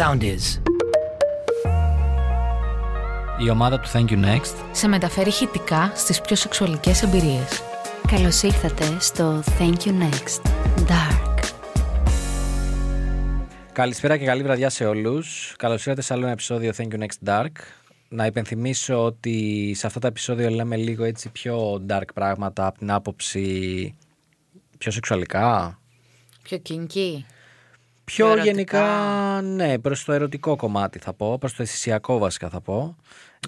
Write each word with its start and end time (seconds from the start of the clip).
sound 0.00 0.22
is. 0.22 0.60
Η 3.44 3.50
ομάδα 3.50 3.80
του 3.80 3.88
Thank 3.88 4.08
You 4.10 4.24
Next 4.24 4.54
σε 4.72 4.88
μεταφέρει 4.88 5.28
ηχητικά 5.28 5.92
στις 5.94 6.20
πιο 6.20 6.36
σεξουαλικές 6.36 7.02
εμπειρίες. 7.02 7.62
Καλώς 8.06 8.42
ήρθατε 8.42 8.84
στο 9.00 9.42
Thank 9.58 9.76
You 9.84 9.88
Next 9.88 10.50
Dark. 10.86 11.52
Καλησπέρα 13.72 14.16
και 14.16 14.24
καλή 14.24 14.42
βραδιά 14.42 14.70
σε 14.70 14.84
όλους. 14.84 15.54
Καλώς 15.58 15.86
ήρθατε 15.86 16.02
σε 16.02 16.12
άλλο 16.12 16.22
ένα 16.22 16.32
επεισόδιο 16.32 16.72
Thank 16.76 16.94
You 16.94 16.98
Next 16.98 17.28
Dark. 17.28 17.52
Να 18.08 18.26
υπενθυμίσω 18.26 19.04
ότι 19.04 19.72
σε 19.76 19.86
αυτά 19.86 20.00
τα 20.00 20.08
επεισόδια 20.08 20.50
λέμε 20.50 20.76
λίγο 20.76 21.04
έτσι 21.04 21.28
πιο 21.28 21.84
dark 21.88 22.08
πράγματα 22.14 22.66
από 22.66 22.78
την 22.78 22.90
άποψη 22.90 23.94
πιο 24.78 24.90
σεξουαλικά. 24.90 25.78
Πιο 26.42 26.62
kinky. 26.68 27.22
Πιο 28.04 28.24
Πιο 28.24 28.26
ερωτικά. 28.26 28.50
γενικά, 28.50 29.40
ναι, 29.42 29.78
προς 29.78 30.04
το 30.04 30.12
ερωτικό 30.12 30.56
κομμάτι 30.56 30.98
θα 30.98 31.12
πω, 31.12 31.38
προς 31.38 31.54
το 31.54 31.62
αισθησιακό 31.62 32.18
βασικά 32.18 32.48
θα 32.48 32.60
πω. 32.60 32.96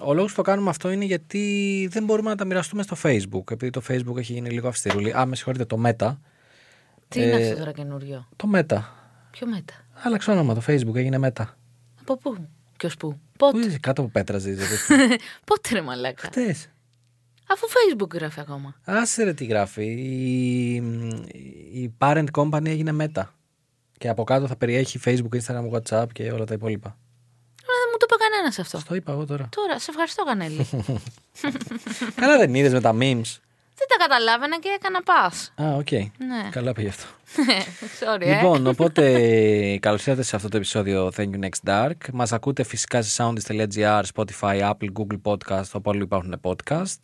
Ο 0.02 0.15
λόγος 0.15 0.30
που 0.30 0.37
το 0.37 0.43
κάνουμε 0.43 0.70
αυτό 0.70 0.91
είναι 0.91 1.05
γιατί 1.05 1.88
δεν 1.91 2.05
μπορούμε 2.05 2.30
να 2.30 2.37
τα 2.37 2.45
μοιραστούμε 2.45 2.83
στο 2.83 2.96
Facebook, 3.02 3.51
επειδή 3.51 3.70
το 3.70 3.83
Facebook 3.88 4.16
έχει 4.16 4.33
γίνει 4.33 4.51
λίγο 4.51 4.69
αυστηρούλη. 4.69 5.12
Α, 5.12 5.27
με 5.27 5.37
συγχωρείτε, 5.37 5.65
το 5.65 5.83
Meta. 5.87 6.16
Τι 7.09 7.23
είναι 7.23 7.30
Ε, 7.33 7.46
αυτό 7.46 7.59
τώρα 7.59 7.73
καινούριο; 7.73 8.29
Το 8.37 8.51
Meta. 8.55 8.79
Ποιο 9.30 9.46
μέτα. 9.46 9.74
Άλλαξε 10.02 10.30
όνομα, 10.30 10.55
το 10.55 10.62
Facebook 10.66 10.95
έγινε 10.95 11.19
Meta. 11.23 11.45
Από 12.01 12.16
πού; 12.16 12.48
Και 12.77 12.87
ως 12.87 12.96
πού; 12.96 13.09
Πού 13.10 13.19
Πότε; 13.38 13.66
είσαι, 13.66 13.79
κάτω 13.79 14.01
από 14.02 14.10
πέτρα 14.10 14.38
ζεις. 14.38 14.59
Πότε 15.46 15.69
ρε 15.73 15.80
μαλάκα; 15.80 16.27
Χτες. 16.27 16.69
Αφού 17.48 17.66
Facebook 17.69 18.15
γράφει 18.15 18.41
ακόμα. 18.41 18.74
Άσε 18.84 19.23
ρε 19.24 19.32
τι 19.34 19.45
γράφει. 19.45 19.84
Η, 19.84 20.74
η 21.82 21.95
parent 21.98 22.27
company 22.32 22.66
έγινε 22.66 22.96
Meta. 23.01 23.23
Και 24.02 24.09
από 24.09 24.24
κάτω 24.24 24.47
θα 24.47 24.56
περιέχει 24.56 25.01
Facebook, 25.05 25.41
Instagram, 25.41 25.70
WhatsApp 25.73 26.06
και 26.12 26.30
όλα 26.30 26.45
τα 26.45 26.55
υπόλοιπα. 26.55 26.97
Αλλά 27.62 27.79
δεν 27.83 27.88
μου 27.93 27.97
το 27.98 28.06
είπε 28.09 28.15
κανένας 28.24 28.59
αυτό. 28.59 28.79
Στο 28.79 28.95
είπα 28.95 29.12
εγώ 29.12 29.27
τώρα. 29.27 29.48
Τώρα, 29.56 29.79
σε 29.79 29.91
ευχαριστώ 29.91 30.24
Κανέλη. 30.24 30.68
Καλά 32.21 32.38
δεν 32.38 32.54
είδες 32.54 32.73
με 32.73 32.80
τα 32.80 32.90
memes. 32.90 33.38
δεν 33.74 33.88
τα 33.88 33.96
καταλάβαινα 33.99 34.59
και 34.59 34.68
έκανα 34.68 35.01
pass. 35.04 35.65
Α, 35.65 35.74
οκ. 35.77 35.90
Ναι. 35.90 36.49
Καλά 36.51 36.73
πήγε 36.73 36.88
αυτό. 36.88 37.07
Sorry, 38.01 38.21
ε. 38.21 38.35
Λοιπόν, 38.35 38.66
οπότε 38.66 39.79
καλώς 39.80 40.07
ήρθατε 40.07 40.23
σε 40.23 40.37
αυτό 40.37 40.49
το 40.49 40.57
επεισόδιο 40.57 41.12
Thank 41.16 41.30
You 41.30 41.45
Next 41.45 41.71
Dark. 41.71 42.10
Μας 42.12 42.32
ακούτε 42.32 42.62
φυσικά 42.62 43.02
σε 43.02 43.23
soundist.gr, 43.23 44.02
Spotify, 44.15 44.71
Apple, 44.71 44.88
Google 44.93 45.21
Podcast, 45.23 45.71
όπου 45.73 45.90
αλλού 45.91 46.02
υπάρχουν 46.02 46.40
podcast. 46.43 46.96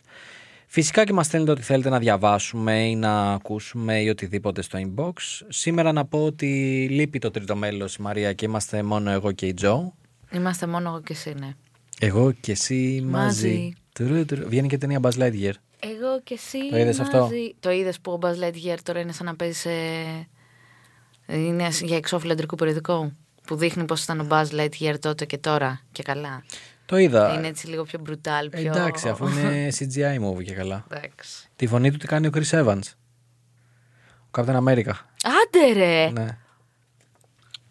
Φυσικά 0.71 1.05
και 1.05 1.13
μας 1.13 1.27
στέλνετε 1.27 1.53
ό,τι 1.53 1.63
θέλετε 1.63 1.89
να 1.89 1.99
διαβάσουμε 1.99 2.89
ή 2.89 2.97
να 2.97 3.33
ακούσουμε 3.33 4.01
ή 4.01 4.09
οτιδήποτε 4.09 4.63
στο 4.63 4.79
inbox. 4.83 5.13
Σήμερα 5.49 5.93
να 5.93 6.05
πω 6.05 6.25
ότι 6.25 6.47
λείπει 6.91 7.19
το 7.19 7.31
τρίτο 7.31 7.57
μέλος 7.57 7.95
η 7.95 8.03
Μαρία 8.03 8.33
και 8.33 8.45
είμαστε 8.45 8.83
μόνο 8.83 9.11
εγώ 9.11 9.33
και 9.33 9.47
η 9.47 9.55
Τζο. 9.55 9.95
Είμαστε 10.33 10.67
μόνο 10.67 10.89
εγώ 10.89 11.01
και 11.01 11.13
εσύ, 11.13 11.35
ναι. 11.39 11.55
Εγώ 12.01 12.33
και 12.33 12.53
εσύ 12.53 13.03
μαζί. 13.07 13.49
Μαζί. 13.49 13.73
Τουρου, 13.93 14.25
τουρου. 14.25 14.49
Βγαίνει 14.49 14.69
και 14.69 14.79
ταινία 14.79 15.01
Buzz 15.03 15.19
Lightyear. 15.19 15.53
Εγώ 15.81 16.21
και 16.25 16.35
εσύ. 16.35 16.69
Το 16.71 16.77
είδες 16.77 16.99
μαζί. 16.99 17.11
αυτό; 17.17 17.31
Το 17.61 17.71
είδες 17.71 18.01
που 18.01 18.13
ο 18.13 18.19
Buzz 18.23 18.45
Lightyear 18.45 18.77
τώρα 18.83 19.01
είναι 19.01 19.13
σαν 19.13 19.27
να 19.27 19.37
παίζει 19.37 19.59
σε. 19.59 19.71
Είναι 21.27 21.69
για 21.83 21.97
εξώφυλλο 21.97 22.33
αντρικού 22.33 22.55
περιοδικό. 22.55 23.13
Που 23.47 23.57
δείχνει 23.57 23.85
πώς 23.85 24.03
ήταν 24.03 24.21
ο 24.21 24.27
Buzz 24.31 24.47
Lightyear 24.51 24.95
τότε 25.01 25.25
και 25.25 25.39
τώρα. 25.39 25.81
Και 25.93 26.03
καλά. 26.03 26.45
Το 26.89 26.97
είδα. 26.97 27.35
Είναι 27.35 27.47
έτσι 27.47 27.67
λίγο 27.67 27.83
πιο 27.83 28.01
brutal, 28.09 28.51
πιο. 28.51 28.61
Εντάξει, 28.61 29.09
αφού 29.09 29.29
είναι 29.29 29.69
CGI 29.79 30.29
movie 30.29 30.45
και 30.45 30.55
καλά. 30.55 30.87
Εντάξει. 30.93 31.49
Τη 31.57 31.67
φωνή 31.67 31.91
του 31.91 31.97
τι 31.97 32.07
κάνει 32.07 32.27
ο 32.27 32.31
Chris 32.35 32.51
Evans. 32.51 32.81
Ο 34.27 34.31
Captain 34.31 34.57
America. 34.57 34.93
Άντε 35.23 35.73
ρε! 35.73 36.11
Ναι. 36.11 36.39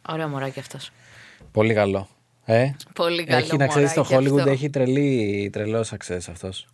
Ωραίο 0.10 0.28
μωράκι 0.28 0.60
αυτός. 0.60 0.92
Πολύ 1.52 1.74
καλό. 1.74 2.08
Ε, 2.46 2.72
Πολύ 2.94 3.24
καλό. 3.24 3.40
έχει 3.40 3.58
να 3.58 3.68
ξέρεις 3.68 3.90
στο 3.92 4.06
μωράκι 4.10 4.30
Hollywood 4.30 4.38
αυτό. 4.38 4.50
έχει 4.50 4.70
τρελή, 4.70 5.50
τρελός 5.54 5.94
success 5.94 6.20
αυτός. 6.30 6.68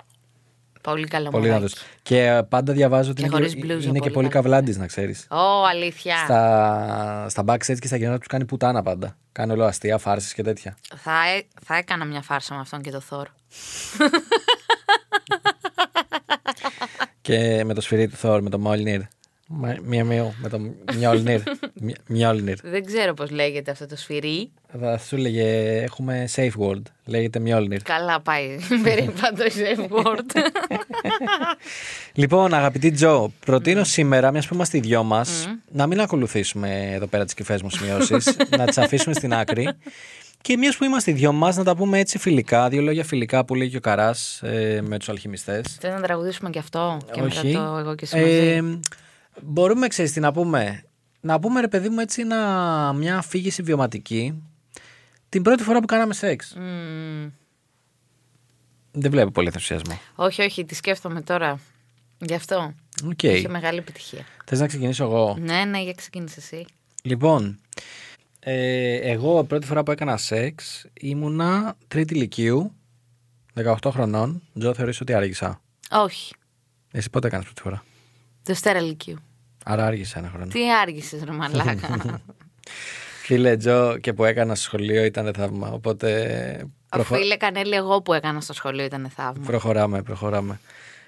Πολύ 0.84 1.08
καλό 1.08 1.30
Πολύ 1.30 1.48
μωράκι. 1.50 1.66
δυνατό. 1.66 1.82
Και 2.02 2.26
ε, 2.26 2.42
πάντα 2.42 2.74
διαβάζω 2.74 3.12
ότι 3.12 3.22
Και 3.22 3.28
είναι, 3.28 3.36
χωρίς 3.38 3.54
και, 3.54 3.60
μπλούζα, 3.60 3.88
είναι 3.88 4.00
και 4.00 4.00
πολύ 4.00 4.14
πολύ 4.14 4.28
καλό. 4.28 4.44
καβλάντης, 4.44 4.78
να 4.78 4.88
ξέρεις. 4.88 5.28
Ω, 5.30 5.66
αλήθεια. 5.70 6.16
Στα, 6.24 7.26
στα 7.30 7.44
backstage 7.48 7.78
και 7.80 7.88
στα 7.88 7.96
γεννά 7.98 8.18
τους 8.18 8.28
κάνει 8.28 8.46
πουτάνα 8.46 8.84
πάντα. 8.84 9.18
Κάνει 9.32 9.52
όλο 9.52 9.64
αστεία, 9.66 9.98
φάρσει 9.98 10.34
και 10.34 10.44
τέτοια. 10.44 10.78
Θα, 10.96 11.12
έ- 11.38 11.46
θα 11.64 11.76
έκανα 11.78 12.06
μια 12.06 12.22
φάρσα 12.22 12.54
με 12.54 12.60
αυτόν 12.60 12.82
και 12.82 12.92
το 12.92 13.00
Θόρ. 13.00 13.28
Και 17.22 17.64
με 17.66 17.74
το 17.74 17.82
σφυρί 17.82 18.08
του 18.08 18.18
Thor, 18.22 18.40
με 18.42 18.50
το 18.50 18.62
Mjolnir. 18.66 19.00
Μα- 19.56 19.76
Μία 19.84 20.04
μία 20.04 20.34
με 20.42 20.50
το 20.50 20.60
Mjolnir. 21.02 21.40
Μι- 21.74 21.96
Mjolnir. 22.10 22.56
Δεν 22.64 22.86
ξέρω 22.86 23.14
πώς 23.14 23.30
λέγεται 23.32 23.72
αυτό 23.72 23.86
το 23.86 23.96
σφυρί. 23.96 24.52
Θα 24.82 24.98
σου 24.98 25.16
έλεγε 25.16 25.72
έχουμε 25.82 26.30
safe 26.36 26.52
word. 26.60 26.82
Λέγεται 27.06 27.42
Mjolnir. 27.46 27.78
Καλά 27.84 28.20
πάει. 28.22 28.58
Περίπατο 28.84 29.44
safe 29.44 30.04
word. 30.04 30.26
Λοιπόν, 32.14 32.54
αγαπητή 32.54 32.92
Τζο, 32.92 33.32
προτείνω 33.46 33.84
σήμερα, 33.84 34.32
μιας 34.32 34.48
που 34.48 34.54
είμαστε 34.54 34.78
οι 34.78 34.82
δυο 34.82 35.04
μας, 35.04 35.48
να 35.72 35.88
μην 35.88 36.02
ακολουθήσουμε 36.02 36.90
εδώ 36.94 37.06
πέρα 37.08 37.24
τις 37.26 37.34
κρυφέ 37.34 37.60
μου 37.64 37.70
σημειώσεις, 37.70 38.36
να 38.58 38.66
τις 38.66 38.78
αφήσουμε 38.78 39.14
στην 39.14 39.34
άκρη. 39.34 39.70
Και 40.42 40.58
μιας 40.58 40.78
που 40.78 40.84
είμαστε 40.84 41.12
οι 41.12 41.14
δυο 41.14 41.32
μας, 41.32 41.56
να 41.56 41.64
τα 41.64 41.76
πούμε 41.76 42.00
έτσι 42.00 42.18
φιλικά, 42.18 42.70
δύο 42.70 42.82
λόγια 42.82 43.04
φιλικά 43.04 43.46
που 43.46 43.56
λέει 43.56 43.70
και 43.70 43.78
ο 43.78 43.80
Καράς 43.80 44.42
ε, 44.44 44.82
με 44.82 44.98
τους 44.98 45.10
αλχημιστές. 45.10 45.78
Θέλω 45.80 45.94
να 45.94 46.02
τραγουδήσουμε 46.02 46.50
κι 46.50 46.60
αυτό 46.60 46.98
και 47.12 47.22
Όχι. 47.22 47.48
μετά 47.48 47.72
το 47.72 47.78
εγώ 47.78 47.96
και 47.96 48.06
εσύ 48.06 48.16
μαζί; 48.20 48.30
Ε, 48.32 48.80
μπορούμε, 49.42 49.88
ξέρεις 49.88 50.12
τι 50.12 50.20
να 50.20 50.32
πούμε; 50.32 50.84
Να 51.22 51.40
πούμε, 51.40 51.62
ρε 51.62 51.68
παιδί 51.68 51.90
μου, 51.90 52.00
έτσι 52.00 52.22
ένα, 52.22 52.94
μια 52.94 53.18
αφήγηση 53.18 53.62
βιωματική 53.62 54.44
την 55.30 55.42
πρώτη 55.42 55.64
φορά 55.64 55.80
που 55.80 55.86
κάναμε 55.86 56.14
σεξ. 56.14 56.54
Μμμ. 56.56 57.30
Δεν 58.92 59.12
βλέπω 59.12 59.32
πολύ 59.32 59.48
ενθουσιασμό. 59.48 60.00
όχι, 60.16 60.42
όχι, 60.42 60.66
τη 60.66 60.76
σκέφτομαι 60.76 61.22
τώρα. 61.22 61.60
Γι' 62.20 62.34
αυτό. 62.34 62.74
Οκ. 63.06 63.24
Είχε 63.24 63.48
μεγάλη 63.48 63.78
επιτυχία. 63.78 64.26
Θες 64.46 64.60
να 64.60 64.68
ξεκινήσω 64.68 65.04
εγώ; 65.04 65.36
Ναι, 65.40 65.66
ναι, 65.66 65.82
για 65.82 65.94
ξεκίνησε 65.94 66.40
εσύ. 66.40 66.66
Λοιπόν, 67.04 67.60
ε, 68.40 68.96
εγώ 68.96 69.44
πρώτη 69.44 69.66
φορά 69.66 69.84
που 69.84 69.92
έκανα 69.92 70.18
σεξ 70.18 70.86
ήμουνα 70.94 71.76
τρίτη 71.88 72.14
ηλικίου, 72.14 72.74
18 73.64 73.76
χρονών. 73.92 74.42
Τζο, 74.60 74.74
θεωρείς 74.74 75.02
ότι 75.02 75.14
άργησα; 75.14 75.62
Όχι. 75.92 76.34
Εσύ 76.92 77.10
πότε 77.10 77.28
έκανες 77.28 77.46
πρώτη 77.46 77.62
φορά; 77.62 77.84
Δευτέρα 78.44 78.82
Λυκείου. 78.82 79.18
Άρα 79.66 79.86
άργησα 79.86 80.20
ένα 80.20 80.30
χρόνο. 80.30 80.46
Τι 80.48 80.60
άργησες, 80.74 81.24
ρε 81.24 81.32
μαλάκα. 81.32 82.22
Φίλε, 83.24 83.58
Τζο, 83.58 83.98
και 83.98 84.14
που 84.14 84.24
έκανα 84.24 84.56
στο 84.56 84.64
σχολείο 84.64 85.04
ήταν 85.04 85.34
θαύμα. 85.34 85.70
Οπότε 85.72 86.68
προχω- 86.90 87.18
Φίλε 87.18 87.38
Κανέλη, 87.38 87.76
εγώ 87.76 88.02
που 88.02 88.14
έκανα 88.14 88.42
στο 88.42 88.54
σχολείο 88.54 88.86
ήταν 88.86 89.10
θαύμα. 89.16 89.46
προχωράμε, 89.46 90.02
προχωράμε. 90.02 90.60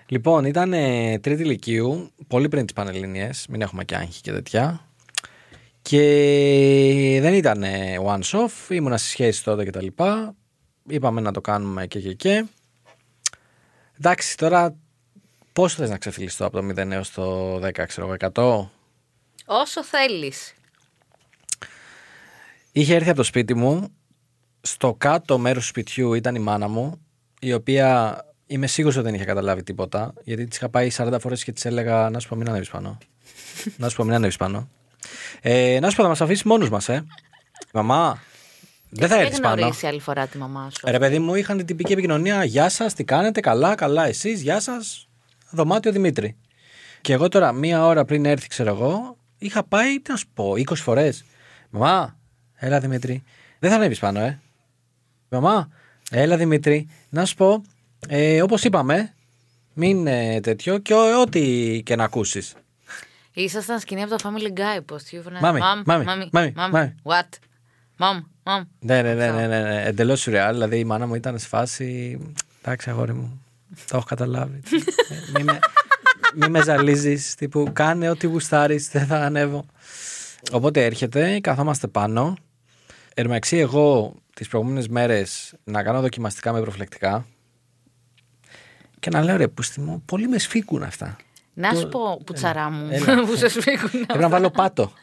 Λοιπόν, 0.08 0.46
ήταν 0.46 0.74
ε, 0.74 1.20
τρίτη 1.20 1.42
ηλικίου, 1.44 2.12
πολύ 2.28 2.48
πριν 2.50 2.66
τις 2.66 2.76
Πανελληνίες, 2.76 3.46
μην 3.50 3.62
έχουμε 3.62 3.84
και 3.84 3.96
άγχη 3.96 4.22
και 4.22 4.32
τέτοια. 4.32 4.86
Και 5.82 7.18
δεν 7.22 7.34
ήταν 7.34 7.64
ε, 7.64 7.96
one 8.06 8.22
off, 8.22 8.70
ήμουνα 8.70 8.98
στη 8.98 9.08
σχέση 9.10 9.44
τότε 9.44 9.64
και 9.64 9.70
τα 9.72 9.82
λοιπά. 9.82 10.36
Είπαμε 10.88 11.22
να 11.22 11.32
το 11.32 11.42
κάνουμε 11.42 11.88
και 11.88 12.00
και 12.00 12.14
και. 12.14 12.46
Εντάξει, 14.00 14.38
τώρα 14.38 14.76
πόσο 15.56 15.76
θες 15.76 15.90
να 15.90 15.98
ξεφυλιστώ 15.98 16.46
από 16.46 16.62
το 16.62 16.68
0 16.68 16.92
έως 16.92 17.12
το 17.12 17.56
10, 17.56 17.72
ξέρω 17.88 18.08
εγώ, 18.08 18.16
100. 18.34 18.70
Όσο 19.46 19.84
θέλεις. 19.84 20.54
Είχε 22.72 22.96
έρθει 22.96 23.08
από 23.10 23.18
το 23.18 23.24
σπίτι 23.24 23.54
μου. 23.54 23.88
Στο 24.62 24.94
κάτω 24.94 25.38
μέρος 25.38 25.62
του 25.62 25.68
σπιτιού 25.68 26.14
ήταν 26.14 26.36
η 26.36 26.40
μάνα 26.40 26.68
μου, 26.68 27.02
η 27.40 27.54
οποία 27.54 28.18
είμαι 28.48 28.68
σίγουρος 28.68 28.96
ότι 28.96 29.06
δεν 29.06 29.14
είχε 29.16 29.26
καταλάβει 29.26 29.64
τίποτα, 29.64 30.14
γιατί 30.24 30.46
της 30.46 30.58
είχα 30.58 30.70
πάει 30.70 30.90
40 30.98 31.18
φορές 31.20 31.44
και 31.44 31.52
της 31.52 31.66
έλεγα 31.66 32.10
Να 32.10 32.20
σου 32.20 32.28
πω, 32.30 32.36
μην 32.36 32.50
ανέβεις 32.50 32.70
πάνω. 32.70 32.98
να 33.78 33.90
σου 33.90 33.96
πω, 33.96 34.04
μην 34.04 34.14
ανέβεις 34.14 34.38
πάνω. 34.38 34.70
Ε, 35.42 35.80
να 35.82 35.90
σου 35.90 35.96
πω, 35.96 36.04
θα 36.04 36.10
μας 36.10 36.22
αφήσεις 36.22 36.44
μόνους 36.44 36.70
μας, 36.70 36.90
ε. 36.90 37.06
Μαμά, 37.74 38.20
δεν 38.90 39.10
θα 39.10 39.16
έρθεις 39.16 39.32
Δεν 39.32 39.42
πάνω. 39.42 39.56
γνωρίσει 39.56 39.88
άλλη 39.88 40.00
φορά 40.00 40.28
τη 40.28 40.38
μαμά 40.38 40.70
σου. 40.70 40.88
Ρε 40.88 41.00
παιδί 41.00 41.20
μου, 41.20 41.36
είχαν 41.36 41.58
την 41.58 41.66
τυπική 41.66 41.92
επικοινωνία. 41.94 42.44
Γεια 42.44 42.70
σας, 42.70 42.94
τι 42.94 43.04
κάνετε, 43.04 43.40
καλά, 43.40 43.76
καλά, 43.76 44.06
εσείς, 44.08 44.42
γεια 44.42 44.60
σας. 44.60 45.08
Δωμάτιο 45.56 45.92
Δημήτρη. 45.92 46.36
Και 47.02 47.14
εγώ 47.14 47.28
τώρα, 47.28 47.52
μία 47.52 47.86
ώρα 47.86 48.06
πριν 48.06 48.26
έρθει, 48.26 48.48
ξέρω 48.48 48.70
εγώ, 48.70 49.18
είχα 49.38 49.64
πάει, 49.64 50.00
τι 50.02 50.12
να 50.12 50.18
σου 50.18 50.28
πω, 50.34 50.54
20 50.58 50.76
φορές. 50.76 51.24
Μαμά, 51.70 52.18
έλα 52.56 52.80
Δημήτρη. 52.80 53.24
Δεν 53.60 53.70
θα 53.70 53.76
ανέβεις 53.76 54.00
πάνω, 54.00 54.20
ε. 54.20 54.40
Μαμά, 55.30 55.70
έλα 56.12 56.38
Δημήτρη. 56.38 56.88
Να 57.10 57.26
σου 57.26 57.36
πω, 57.36 57.62
ε, 58.08 58.42
όπως 58.42 58.64
είπαμε, 58.64 59.14
μην 59.74 60.08
ε, 60.08 60.40
τέτοιο 60.40 60.78
και 60.78 60.94
ό- 60.94 61.22
ό,τι 61.22 61.82
και 61.86 61.96
να 61.96 62.04
ακούσεις. 62.04 62.54
Ήσασταν 63.34 63.80
σκηνή 63.80 64.02
από 64.04 64.18
το 64.18 64.30
Family 64.30 64.60
Guy. 64.60 64.82
Πώς 64.86 65.04
τι 65.04 65.22
φωνάζει. 65.22 65.44
Μάμι, 65.44 65.60
Mom, 65.64 65.84
μάμι, 65.86 66.06
mami, 66.08 66.30
μάμι, 66.32 66.54
mom, 66.58 66.70
μάμι. 66.72 66.96
What? 67.04 67.30
Mom, 68.00 68.24
mom. 68.44 68.62
Ναι, 68.80 69.02
ναι, 69.02 69.14
ναι, 69.14 69.32
ναι, 69.32 69.48
ναι, 69.48 69.60
ναι. 69.62 69.84
εντελώς 69.86 70.22
σουρεάλ. 70.22 70.54
Δηλαδή 70.54 70.80
η 70.80 70.84
μάνα 70.84 71.08
μου 71.08 71.16
ήταν 71.16 71.40
σε 71.40 71.48
φάση. 71.48 72.20
Εντάξει, 72.62 72.90
αγόρι 72.90 73.14
μου. 73.14 73.45
Το 73.88 73.98
έχω 73.98 74.06
καταλάβει. 74.06 74.62
Ε, 75.10 75.38
μη, 75.38 75.44
με, 75.44 75.60
μη 76.36 76.48
με 76.50 76.62
ζαλίζεις. 76.64 77.36
Τύπου 77.36 77.70
κάνε 77.74 78.10
ό,τι 78.10 78.28
γουστάρεις. 78.28 78.90
Δεν 78.90 79.06
θα 79.06 79.18
ανέβω. 79.20 79.66
Οπότε 80.52 80.86
έρχεται, 80.86 81.40
καθόμαστε 81.40 81.88
πάνω. 81.88 82.36
Εν 83.14 83.24
τω 83.24 83.30
μεταξύ, 83.30 83.58
εγώ 83.58 84.14
τις 84.36 84.48
προηγούμενες 84.48 84.88
μέρες 84.88 85.54
να 85.64 85.84
κάνω 85.84 86.02
δοκιμαστικά 86.02 86.54
με 86.54 86.62
προφυλακτικά 86.62 87.26
και 89.00 89.10
να 89.10 89.22
λέω 89.24 89.38
ρε, 89.38 89.48
πούστη 89.48 89.80
μου, 89.82 90.02
πολύ 90.06 90.28
μες 90.28 90.44
σφίγγουν 90.44 90.84
αυτά. 90.84 91.16
Να 91.54 91.74
σου 91.74 91.82
Το- 91.82 91.88
πω, 91.88 92.22
πουτσαρά 92.26 92.70
μου, 92.70 92.88
Έλα. 92.92 93.16
που 93.26 93.36
σε 93.36 93.48
σφίγγουν. 93.50 94.06
Πρέπει 94.06 94.20
να 94.20 94.30
βάλω 94.30 94.50
πάτο. 94.50 94.92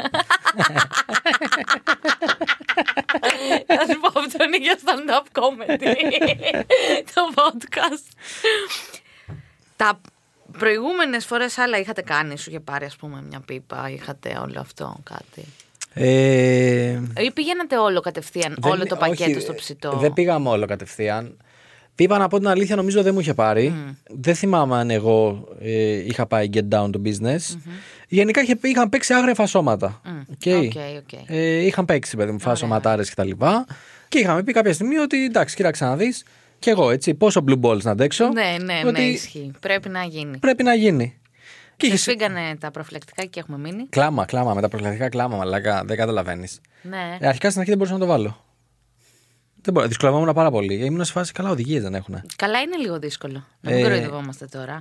Να 3.66 3.92
σου 3.94 4.00
πω, 4.00 4.18
αυτό 4.20 4.44
είναι 4.44 4.56
για 4.56 4.78
stand-up 4.84 5.40
comedy. 5.40 5.94
το 7.14 7.22
podcast. 7.34 8.16
Τα 9.76 10.00
προηγούμενες 10.58 11.26
φορές 11.26 11.58
άλλα 11.58 11.78
είχατε 11.78 12.02
κάνει, 12.02 12.38
σου 12.38 12.50
είχε 12.50 12.60
πάρει, 12.60 12.84
ας 12.84 12.96
πούμε, 12.96 13.22
μια 13.28 13.40
πίπα, 13.40 13.90
είχατε 13.94 14.38
όλο 14.42 14.60
αυτό 14.60 14.96
κάτι; 15.02 15.44
Ε, 15.94 17.00
Ή 17.16 17.30
πηγαίνατε 17.34 17.76
όλο 17.78 18.00
κατευθείαν, 18.00 18.56
δεν- 18.60 18.72
όλο 18.72 18.86
το 18.86 18.96
πακέτο 18.96 19.30
όχι, 19.30 19.40
στο 19.40 19.54
ψητό; 19.54 19.90
Δεν 19.96 20.12
πήγαμε 20.12 20.48
όλο 20.48 20.66
κατευθείαν. 20.66 21.36
Πήγα 21.94 22.18
να 22.18 22.28
πω 22.28 22.38
την 22.38 22.48
αλήθεια, 22.48 22.76
νομίζω 22.76 23.02
δεν 23.02 23.14
μου 23.14 23.20
είχε 23.20 23.34
πάρει. 23.34 23.94
Δεν 24.06 24.34
θυμάμαι 24.34 24.76
αν 24.76 24.90
εγώ 24.90 25.48
ε, 25.60 25.92
είχα 25.92 26.26
πάει 26.26 26.48
get 26.52 26.68
down 26.68 26.90
to 26.92 27.02
business. 27.04 27.56
Γενικά 28.08 28.40
είχε, 28.40 28.58
είχαν 28.62 28.88
παίξει 28.88 29.14
άγρια 29.14 29.46
σώματα. 29.46 30.00
Okay. 30.44 30.64
OK, 30.64 30.74
OK. 30.96 31.30
Ε, 31.30 31.64
είχαν 31.66 31.84
παίξει, 31.84 32.16
παιδί 32.16 32.32
μου, 32.32 32.40
φασωματάρες 32.40 33.10
κτλ. 33.10 33.30
Και, 33.30 33.36
και 34.08 34.18
είχαμε 34.18 34.42
πει 34.42 34.52
κάποια 34.52 34.72
στιγμή 34.72 34.96
ότι 34.96 35.24
εντάξει, 35.24 35.56
κοίταξε 35.56 35.84
να 35.84 35.96
δεις. 35.96 36.24
Και 36.58 36.70
εγώ 36.70 36.90
έτσι, 36.90 37.14
πόσο 37.14 37.44
blue 37.48 37.60
balls 37.60 37.82
να 37.82 37.90
αντέξω. 37.90 38.28
Ναι, 38.28 38.56
ναι, 38.64 38.74
ναι, 38.74 38.88
ότι 38.88 39.02
ισχύει. 39.02 39.50
Πρέπει 39.60 39.88
να 39.88 40.02
γίνει. 40.02 40.38
Πρέπει 40.38 40.62
να 40.62 40.74
γίνει. 40.74 41.16
Και 41.76 41.86
Σε 41.86 41.92
είχε 41.92 42.02
σφίγγανε 42.02 42.56
τα 42.60 42.70
προφυλακτικά 42.70 43.24
και 43.24 43.40
έχουμε 43.40 43.58
μείνει. 43.58 43.86
Κλάμα, 43.88 44.24
κλάμα, 44.24 44.54
με 44.54 44.60
τα 44.60 44.68
προφυλακτικά 44.68 45.08
κλάμα, 45.08 45.36
μαλάκα. 45.36 45.82
Δεν 45.86 45.96
καταλαβαίνεις. 45.96 46.60
Ναι. 46.82 47.16
Ε, 47.20 47.26
αρχικά 47.26 47.48
στην 47.48 47.60
αρχή 47.60 47.70
δεν 47.70 47.78
μπορούσα 47.78 47.92
να 47.92 47.98
το 47.98 48.06
βάλω. 48.06 48.44
Δεν 49.62 49.74
μπορώ, 49.74 49.86
δυσκολευόμουν 49.86 50.34
πάρα 50.34 50.50
πολύ. 50.50 50.74
Ήμουν 50.74 51.04
σε 51.04 51.12
φάση 51.12 51.32
καλά, 51.32 51.50
οδηγίες 51.50 51.82
δεν 51.82 51.94
έχουν. 51.94 52.22
Καλά 52.36 52.60
είναι 52.60 52.76
λίγο 52.76 52.98
δύσκολο. 52.98 53.44
Να 53.60 53.70
μην 53.70 53.78
Ε, 53.80 53.82
κοροϊδευόμαστε 53.82 54.46
τώρα. 54.46 54.80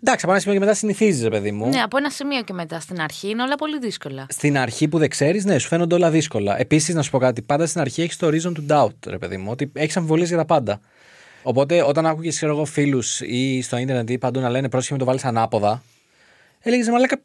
Εντάξει, 0.00 0.24
από 0.24 0.32
ένα 0.32 0.40
σημείο 0.40 0.58
και 0.58 0.64
μετά 0.64 0.74
συνηθίζεις, 0.76 1.28
παιδί 1.28 1.52
μου. 1.52 1.68
Ναι, 1.68 1.80
από 1.80 1.96
ένα 1.96 2.10
σημείο 2.10 2.42
και 2.42 2.52
μετά 2.52 2.80
στην 2.80 3.00
αρχή 3.00 3.28
είναι 3.28 3.42
όλα 3.42 3.54
πολύ 3.54 3.78
δύσκολα. 3.78 4.26
Στην 4.28 4.58
αρχή 4.58 4.88
που 4.88 4.98
δεν 4.98 5.08
ξέρεις, 5.08 5.44
ναι, 5.44 5.58
σου 5.58 5.68
φαίνονται 5.68 5.94
όλα 5.94 6.10
δύσκολα. 6.10 6.58
Επίσης, 6.60 6.94
να 6.94 7.02
σου 7.02 7.10
πω 7.10 7.18
κάτι, 7.18 7.42
πάντα 7.42 7.66
στην 7.66 7.80
αρχή 7.80 8.02
έχεις 8.02 8.16
το 8.16 8.26
reason 8.28 8.52
to 8.56 8.76
doubt, 8.76 8.94
ρε 9.06 9.18
παιδί 9.18 9.36
μου, 9.36 9.50
ότι 9.50 9.70
έχεις 9.74 9.96
αμφιβολίες 9.96 10.28
για 10.28 10.36
τα 10.36 10.44
πάντα. 10.44 10.80
Οπότε, 11.42 11.82
όταν 11.82 12.06
άκουγες, 12.06 12.36
ξέρω 12.36 12.52
εγώ, 12.52 12.64
φίλους 12.64 13.20
ή 13.20 13.62
στο 13.62 13.76
ίντερνετ 13.76 14.10
ή 14.10 14.18
παντού 14.18 14.40
να 14.40 14.50
λένε 14.50 14.68
πρόσχημα 14.68 14.98
το 14.98 15.04
βάλεις 15.04 15.24
ανάποδα, 15.24 15.82
έλεγες 16.60 16.88
μαλάκα, 16.88 17.20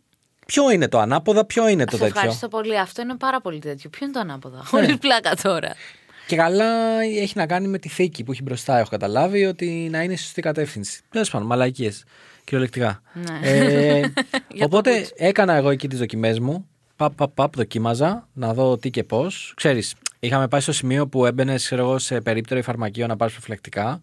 ποιο 0.46 0.72
είναι 0.72 0.88
το 0.88 1.00
ανάποδα, 1.00 1.46
ποιο 1.46 1.68
είναι 1.68 1.86
το 1.86 1.92
Σε 1.92 1.98
τέτοιο. 1.98 2.14
ευχαριστώ 2.16 2.48
πολύ. 2.48 2.80
Αυτό 2.80 3.02
είναι 3.02 3.16
πάρα 3.16 3.42
πολύ 3.42 3.60
τέτοιο. 3.60 3.90
Ποιο 3.90 4.06
είναι 4.06 4.14
το 4.14 4.20
ανάποδα; 4.20 4.64
Όλη 4.72 4.98
πλάκα 4.98 5.36
τώρα. 5.42 5.74
Και 6.28 6.36
καλά 6.36 7.02
έχει 7.02 7.34
να 7.36 7.46
κάνει 7.46 7.68
με 7.68 7.78
τη 7.78 7.90
θήκη 7.90 8.24
που 8.24 8.32
έχει 8.32 8.42
μπροστά, 8.42 8.78
έχω 8.78 8.90
καταλάβει, 8.90 9.46
ότι 9.46 9.88
να 9.92 10.04
είναι 10.04 10.16
στη 10.16 10.24
σωστή 10.24 10.42
κατεύθυνση. 10.42 11.02
Τέλος 11.10 11.30
πάντων, 11.30 11.48
μαλακίες. 11.48 12.04
Κυριολεκτικά. 12.44 13.02
Ναι. 13.14 13.50
Ε, 13.50 14.00
Για 14.54 14.66
οπότε 14.66 14.92
παπούτσι. 14.92 15.14
έκανα 15.16 15.54
εγώ 15.54 15.70
εκεί 15.70 15.88
τις 15.88 16.00
δοκιμές 16.00 16.40
μου. 16.40 16.68
Παπ, 16.96 17.16
παπ, 17.16 17.32
παπ, 17.34 17.56
δοκίμαζα 17.56 18.28
να 18.34 18.54
δω 18.54 18.78
τι 18.78 18.90
και 18.90 19.04
πώς. 19.04 19.54
Ξέρεις, 19.56 19.96
είχαμε 20.20 20.48
πάει 20.48 20.62
στο 20.62 20.72
σημείο 20.72 21.08
που 21.08 21.26
έμπαινες, 21.26 21.66
ξέρω 21.66 21.82
εγώ, 21.82 21.98
σε 22.00 22.22
περίπτερο 22.22 22.60
ή 22.60 22.64
φαρμακείο 22.64 23.08
να 23.08 23.16
πάρει 23.16 23.32
προφυλακτικά. 23.32 24.00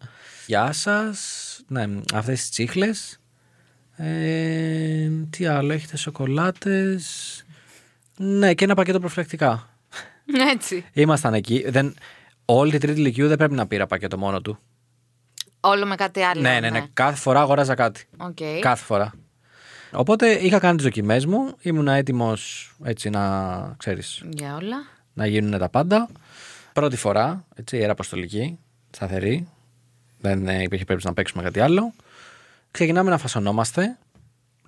Γεια 0.47 0.71
σας. 0.71 1.19
Ναι, 1.67 1.85
αυτές 2.13 2.39
τις 2.39 2.49
τσίχλες. 2.49 3.19
Ε, 3.95 5.09
τι 5.29 5.45
άλλο, 5.45 5.73
έχετε 5.73 5.97
σοκολάτες. 5.97 7.05
Ναι, 8.17 8.53
και 8.53 8.63
ένα 8.63 8.73
πακέτο 8.73 8.99
προφυλακτικά. 8.99 9.74
Έτσι. 10.53 10.85
Ήμασταν 10.93 11.33
εκεί. 11.33 11.65
Δεν... 11.67 11.95
Όλη 12.45 12.71
τη 12.71 12.77
τρίτη 12.77 12.99
λυκείου 12.99 13.27
δεν 13.27 13.37
πρέπει 13.37 13.53
να 13.53 13.67
πήρα 13.67 13.87
πακέτο 13.87 14.17
μόνο 14.17 14.41
του. 14.41 14.59
Όλο 15.59 15.85
με 15.85 15.95
κάτι 15.95 16.21
άλλο. 16.21 16.41
Ναι, 16.41 16.59
ναι, 16.59 16.69
ναι. 16.69 16.87
Κάθε 16.93 17.15
φορά 17.15 17.39
αγόραζα 17.41 17.75
κάτι. 17.75 18.05
Οκ. 18.17 18.37
Κάθε 18.59 18.83
φορά. 18.83 19.13
Οπότε 19.91 20.31
είχα 20.31 20.59
κάνει 20.59 20.75
τις 20.75 20.85
δοκιμές 20.85 21.25
μου. 21.25 21.55
Ήμουν 21.61 21.87
έτοιμος 21.87 22.71
έτσι 22.83 23.09
να 23.09 23.75
ξέρεις 23.77 24.23
Για 24.29 24.55
όλα. 24.55 24.77
να 25.13 25.27
γίνουν 25.27 25.59
τα 25.59 25.69
πάντα. 25.69 26.09
Πρώτη 26.73 26.95
φορά, 26.95 27.45
έτσι, 27.55 27.77
ιεραποστολική, 27.77 28.59
σταθερή. 28.91 29.47
Δεν 30.19 30.47
ε, 30.47 30.53
υπήρχε 30.53 30.69
περίπτωση 30.85 31.07
να 31.07 31.13
παίξουμε 31.13 31.43
κάτι 31.43 31.59
άλλο. 31.59 31.93
Ξεκινάμε 32.71 33.09
να 33.09 33.17
φασωνόμαστε. 33.17 33.97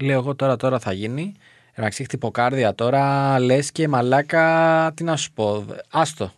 Λέω 0.01 0.19
εγώ 0.19 0.35
τώρα, 0.35 0.55
τώρα 0.55 0.79
θα 0.79 0.91
γίνει. 0.91 1.33
Εντάξει, 1.79 2.03
χτυποκάρδια 2.03 2.75
τώρα, 2.75 3.39
λες 3.39 3.71
και 3.71 3.87
μαλάκα, 3.87 4.91
τι 4.95 5.03
να 5.03 5.15
σου 5.15 5.31
πω. 5.31 5.65
Άστο. 5.89 6.33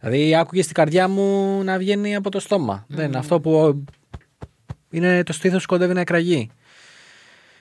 Δηλαδή, 0.00 0.36
άκουγες 0.36 0.66
την 0.66 0.74
καρδιά 0.74 1.08
μου 1.08 1.60
να 1.64 1.78
βγαίνει 1.78 2.14
από 2.14 2.30
το 2.30 2.40
στόμα. 2.40 2.84
Δεν 2.88 3.06
είναι 3.06 3.18
αυτό 3.18 3.40
που 3.40 3.84
είναι 4.90 5.22
το 5.22 5.32
στήθος 5.32 5.62
που 5.62 5.68
κοντεύει 5.68 5.94
να 5.94 6.00
εκραγεί. 6.00 6.50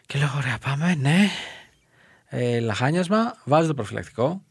Και 0.06 0.18
λέω, 0.18 0.30
ωραία, 0.38 0.58
πάμε, 0.58 0.96
ναι. 0.96 1.30
Ε, 2.26 2.60
λαχάνιασμα, 2.60 3.38
βάζω 3.44 3.68
το 3.68 3.74
προφυλακτικό. 3.74 4.42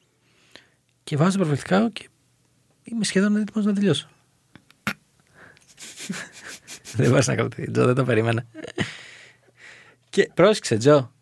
Και 1.04 1.16
βάζω 1.16 1.38
το 1.38 1.44
προφυλακτικό 1.44 1.90
και 1.90 2.08
είμαι 2.82 3.04
σχεδόν 3.04 3.36
έτοιμος 3.36 3.64
να 3.64 3.72
τελειώσω. 3.72 4.08
δεν 6.96 7.10
μπορούσα 7.10 7.30
να 7.30 7.36
κρατήσει, 7.36 7.70
Τζο, 7.70 7.84
δεν 7.84 7.94
το 7.94 8.04
περίμενα. 8.04 8.46
και 10.10 10.30
πρόσεξε, 10.34 10.76
Τζο, 10.76 11.14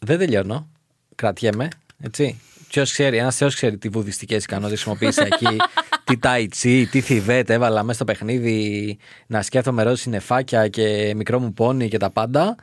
δεν 0.00 0.18
τελειώνω. 0.18 0.68
Κρατιέμαι, 1.14 1.68
έτσι. 2.00 2.40
Ποιος 2.68 2.92
ξέρει, 2.92 3.16
ένας 3.16 3.36
θεός 3.36 3.54
ξέρει 3.54 3.78
τι 3.78 3.88
βουδιστικές 3.88 4.44
ικανότητες 4.44 4.82
χρησιμοποίησα 4.82 5.26
εκεί, 5.26 5.56
τι 6.04 6.18
ταϊτσί, 6.18 6.86
τι 6.86 7.00
θηβέτ 7.00 7.50
έβαλα 7.50 7.82
μέσα 7.82 7.94
στο 7.94 8.04
παιχνίδι, 8.04 8.98
να 9.26 9.42
σκέφτομαι 9.42 9.82
ροζ 9.82 10.00
συννεφάκια 10.00 10.68
και 10.68 11.12
μικρό 11.16 11.40
μου 11.40 11.52
πόνι 11.52 11.88
και 11.88 11.98
τα 11.98 12.10
πάντα. 12.10 12.56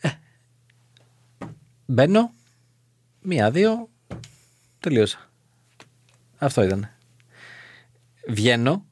Ε, 0.00 0.08
μπαίνω, 1.86 2.32
μία, 3.20 3.50
δύο, 3.50 3.88
τελείωσα. 4.80 5.30
Αυτό 6.38 6.62
ήταν. 6.62 6.88
Βγαίνω. 8.28 8.84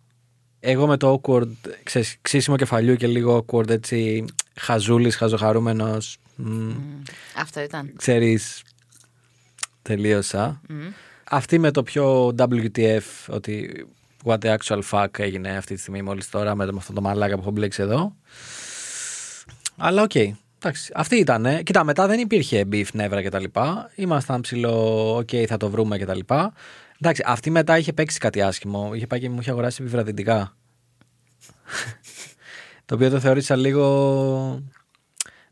Εγώ 0.60 0.86
με 0.86 0.96
το 0.96 1.20
awkward, 1.20 1.50
ξέρεις, 1.82 2.16
ξύσιμο 2.20 2.56
κεφαλιού 2.56 2.96
και 2.96 3.06
λίγο 3.06 3.44
awkward 3.46 3.68
έτσι, 3.68 4.24
χαζούλης, 4.54 5.16
χαζοχαρούμενος. 5.16 6.18
Μ, 6.38 6.70
Αυτό 7.36 7.60
ήταν. 7.60 7.92
ξέρεις, 7.96 8.62
τελείωσα. 9.82 10.60
Αυτή 11.30 11.58
με 11.58 11.70
το 11.70 11.82
πιο 11.82 12.34
WTF, 12.38 13.02
ότι 13.28 13.86
what 14.24 14.38
the 14.38 14.56
actual 14.56 14.80
fuck 14.90 15.18
έγινε 15.18 15.56
αυτή 15.56 15.74
τη 15.74 15.80
στιγμή 15.80 16.02
μόλις 16.02 16.30
τώρα 16.30 16.54
με, 16.54 16.64
με 16.66 16.78
αυτό 16.78 16.92
το 16.92 17.00
μαλάκα 17.00 17.34
που 17.34 17.40
έχω 17.40 17.50
μπλέξει 17.50 17.82
εδώ. 17.82 18.16
Αλλά 19.76 20.02
οκ. 20.02 20.14
Εντάξει, 20.14 20.92
αυτή 20.94 21.16
ήταν. 21.16 21.62
Κοίτα, 21.62 21.84
μετά 21.84 22.06
δεν 22.06 22.18
υπήρχε 22.20 22.64
beef, 22.72 22.86
νεύρα 22.92 23.22
κτλ. 23.22 23.44
Ήμασταν 23.94 24.40
ψηλό, 24.40 25.16
οκ, 25.16 25.28
θα 25.46 25.56
το 25.56 25.70
βρούμε 25.70 25.98
κτλ. 25.98 26.18
Εντάξει, 27.00 27.22
αυτή 27.26 27.50
μετά 27.50 27.78
είχε 27.78 27.92
παίξει 27.92 28.18
κάτι 28.18 28.42
άσχημο. 28.42 28.90
Είχε 28.94 29.06
πάει 29.06 29.20
και 29.20 29.28
μου 29.28 29.40
είχε 29.40 29.50
αγοράσει 29.50 29.82
επιβραδυτικά. 29.82 30.56
το 32.86 32.94
οποίο 32.94 33.10
το 33.10 33.20
θεώρησα 33.20 33.56
λίγο. 33.56 34.62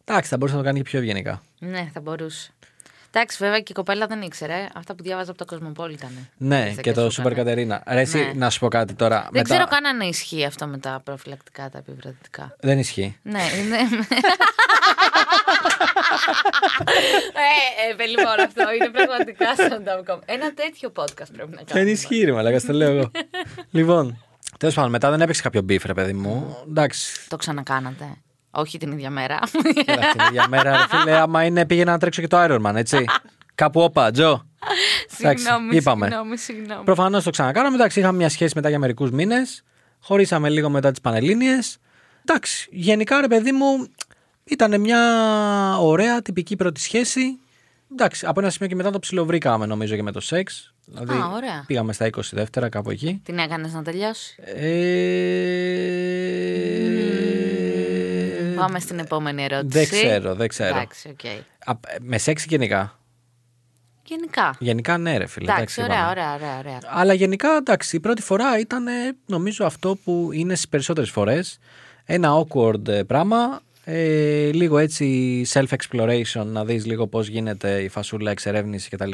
Εντάξει, 0.08 0.30
θα 0.30 0.36
μπορούσε 0.36 0.56
να 0.56 0.62
το 0.62 0.66
κάνει 0.68 0.78
και 0.82 0.88
πιο 0.90 0.98
ευγενικά. 0.98 1.42
Ναι, 1.58 1.90
θα 1.92 2.00
μπορούσε. 2.00 2.50
Εντάξει, 3.10 3.36
βέβαια 3.40 3.58
και 3.60 3.72
η 3.72 3.74
κοπέλα 3.74 4.06
δεν 4.06 4.22
ήξερε. 4.22 4.66
Αυτά 4.74 4.94
που 4.94 5.02
διάβαζα 5.02 5.30
από 5.30 5.38
το 5.38 5.44
Κοσμοπόλη 5.54 5.92
ήταν. 5.92 6.28
Ναι, 6.36 6.74
και 6.80 6.92
το 6.92 7.06
Super 7.06 7.32
Κατερίνα. 7.34 7.82
Ρε, 7.86 8.00
εσύ, 8.00 8.18
Ναι. 8.18 8.32
να 8.34 8.50
σου 8.50 8.58
πω 8.58 8.68
κάτι 8.68 8.94
τώρα. 8.94 9.18
Δεν 9.20 9.28
μετά- 9.32 9.42
ξέρω 9.42 9.66
καν 9.66 9.86
αν 9.86 10.00
ισχύει 10.00 10.44
αυτό 10.44 10.66
με 10.66 10.78
τα 10.78 11.00
προφυλακτικά, 11.04 11.68
τα 11.70 11.78
επιβραδυτικά. 11.78 12.56
Δεν 12.60 12.78
ισχύει. 12.78 13.16
Ναι, 13.22 13.42
είναι. 13.58 13.76
ε, 17.98 18.02
ε, 18.02 18.06
λοιπόν, 18.06 18.40
αυτό 18.46 18.62
είναι 18.74 18.88
πραγματικά 18.90 19.46
stand-up 19.56 20.12
comedy. 20.14 20.20
Ένα 20.24 20.54
τέτοιο 20.54 20.92
podcast 20.96 21.30
πρέπει 21.32 21.50
να 21.50 21.62
κάνουμε. 21.62 21.64
Δεν 21.84 21.88
ισχύει, 21.88 22.24
ρε 22.24 22.32
Μαλάκα, 22.32 22.60
το 22.60 22.72
λέω 22.72 22.90
εγώ. 22.90 23.10
λοιπόν, 23.78 24.24
τέλος 24.58 24.74
πάντων, 24.74 24.90
μετά 24.90 25.10
δεν 25.10 25.20
έπαιξε 25.20 25.42
κάποιο 25.42 25.60
beef, 25.68 25.80
ρε 25.84 25.94
παιδί 25.94 26.12
μου. 26.12 26.56
Εντάξει. 26.68 27.28
Το 27.28 27.36
ξανακάνατε. 27.36 28.04
Όχι 28.56 28.78
την 28.78 28.92
ίδια 28.92 29.10
μέρα. 29.10 29.38
Κοίτα, 29.74 29.92
την 29.94 30.26
ίδια 30.28 30.46
μέρα, 30.48 30.70
ρε 30.70 30.98
φίλε, 30.98 31.16
άμα 31.16 31.44
είναι, 31.44 31.66
πήγαινα 31.66 31.92
να 31.92 31.98
τρέξω 31.98 32.20
και 32.20 32.26
το 32.26 32.36
Ironman, 32.44 32.74
έτσι. 32.74 33.04
Κάπου 33.54 33.80
όπα, 33.80 34.10
Τζο. 34.10 34.46
Εντάξει, 35.18 35.44
συγγνώμη, 35.44 35.76
είπαμε. 35.76 36.06
συγγνώμη, 36.06 36.38
συγγνώμη. 36.38 36.84
Προφανώς 36.84 37.24
το 37.24 37.30
ξανακάναμε. 37.30 37.74
Εντάξει, 37.74 38.00
είχαμε 38.00 38.18
μια 38.18 38.28
σχέση 38.28 38.52
μετά 38.56 38.68
για 38.68 38.78
μερικούς 38.78 39.10
μήνες. 39.10 39.62
Χωρίσαμε 40.00 40.48
λίγο 40.48 40.70
μετά 40.70 40.90
τις 40.90 41.00
Πανελλήνιες. 41.00 41.78
Εντάξει, 42.24 42.68
γενικά 42.70 43.20
ρε 43.20 43.28
παιδί 43.28 43.52
μου, 43.52 43.86
ήταν 44.44 44.80
μια 44.80 45.00
ωραία 45.78 46.22
τυπική 46.22 46.56
πρώτη 46.56 46.80
σχέση. 46.80 47.38
Εντάξει, 47.92 48.26
από 48.26 48.40
ένα 48.40 48.50
σημείο 48.50 48.68
και 48.68 48.74
μετά 48.74 48.90
το 48.90 48.98
ψιλοβρήκαμε 48.98 49.66
νομίζω 49.66 49.96
και 49.96 50.02
με 50.02 50.12
το 50.12 50.20
σεξ. 50.20 50.74
Δηλαδή, 50.84 51.12
Α, 51.12 51.30
ωραία. 51.34 51.64
πήγαμε 51.66 51.92
στα 51.92 52.06
20 52.06 52.20
δεύτερα 52.32 52.68
κάπου 52.68 52.90
εκεί. 52.90 53.20
Την 53.24 53.38
έκανες 53.38 53.72
να 53.72 53.82
τελειώσει. 53.82 54.34
Ε... 54.44 55.96
Πάμε 58.56 58.80
στην 58.80 58.98
επόμενη 58.98 59.42
ερώτηση. 59.44 59.78
Δεν 59.78 59.88
ξέρω, 59.88 60.34
δεν 60.34 60.48
ξέρω. 60.48 60.76
Εντάξει, 60.76 61.08
οκ. 61.08 61.26
Α, 61.64 61.78
Με 62.00 62.18
σεξ 62.18 62.44
γενικά; 62.44 62.98
Γενικά. 64.06 64.56
Γενικά 64.58 64.98
ναι, 64.98 65.16
ρε 65.16 65.26
φίλε. 65.26 65.52
Εντάξει, 65.52 65.80
είπαμε. 65.80 65.94
ωραία, 65.94 66.10
ωραία, 66.10 66.34
ωραία, 66.34 66.58
ωραία. 66.58 66.78
Αλλά 66.86 67.12
γενικά 67.12 67.56
εντάξει, 67.56 67.96
η 67.96 68.00
πρώτη 68.00 68.22
φορά 68.22 68.58
ήταν 68.58 68.86
ε, 68.86 68.92
νομίζω 69.26 69.64
αυτό 69.64 69.96
που 70.04 70.28
είναι 70.32 70.54
στις 70.54 70.68
περισσότερες 70.68 71.10
φορές. 71.10 71.58
Ένα 72.04 72.30
awkward 72.32 72.88
ε, 72.88 73.02
πράγμα. 73.02 73.60
Ε, 73.84 74.50
λίγο 74.52 74.78
έτσι 74.78 75.42
self-exploration, 75.52 76.44
να 76.46 76.64
δεις 76.64 76.86
λίγο 76.86 77.06
πώς 77.06 77.28
γίνεται 77.28 77.82
η 77.82 77.88
φασούλα 77.88 78.30
εξερεύνηση 78.30 78.88
κτλ. 78.88 79.10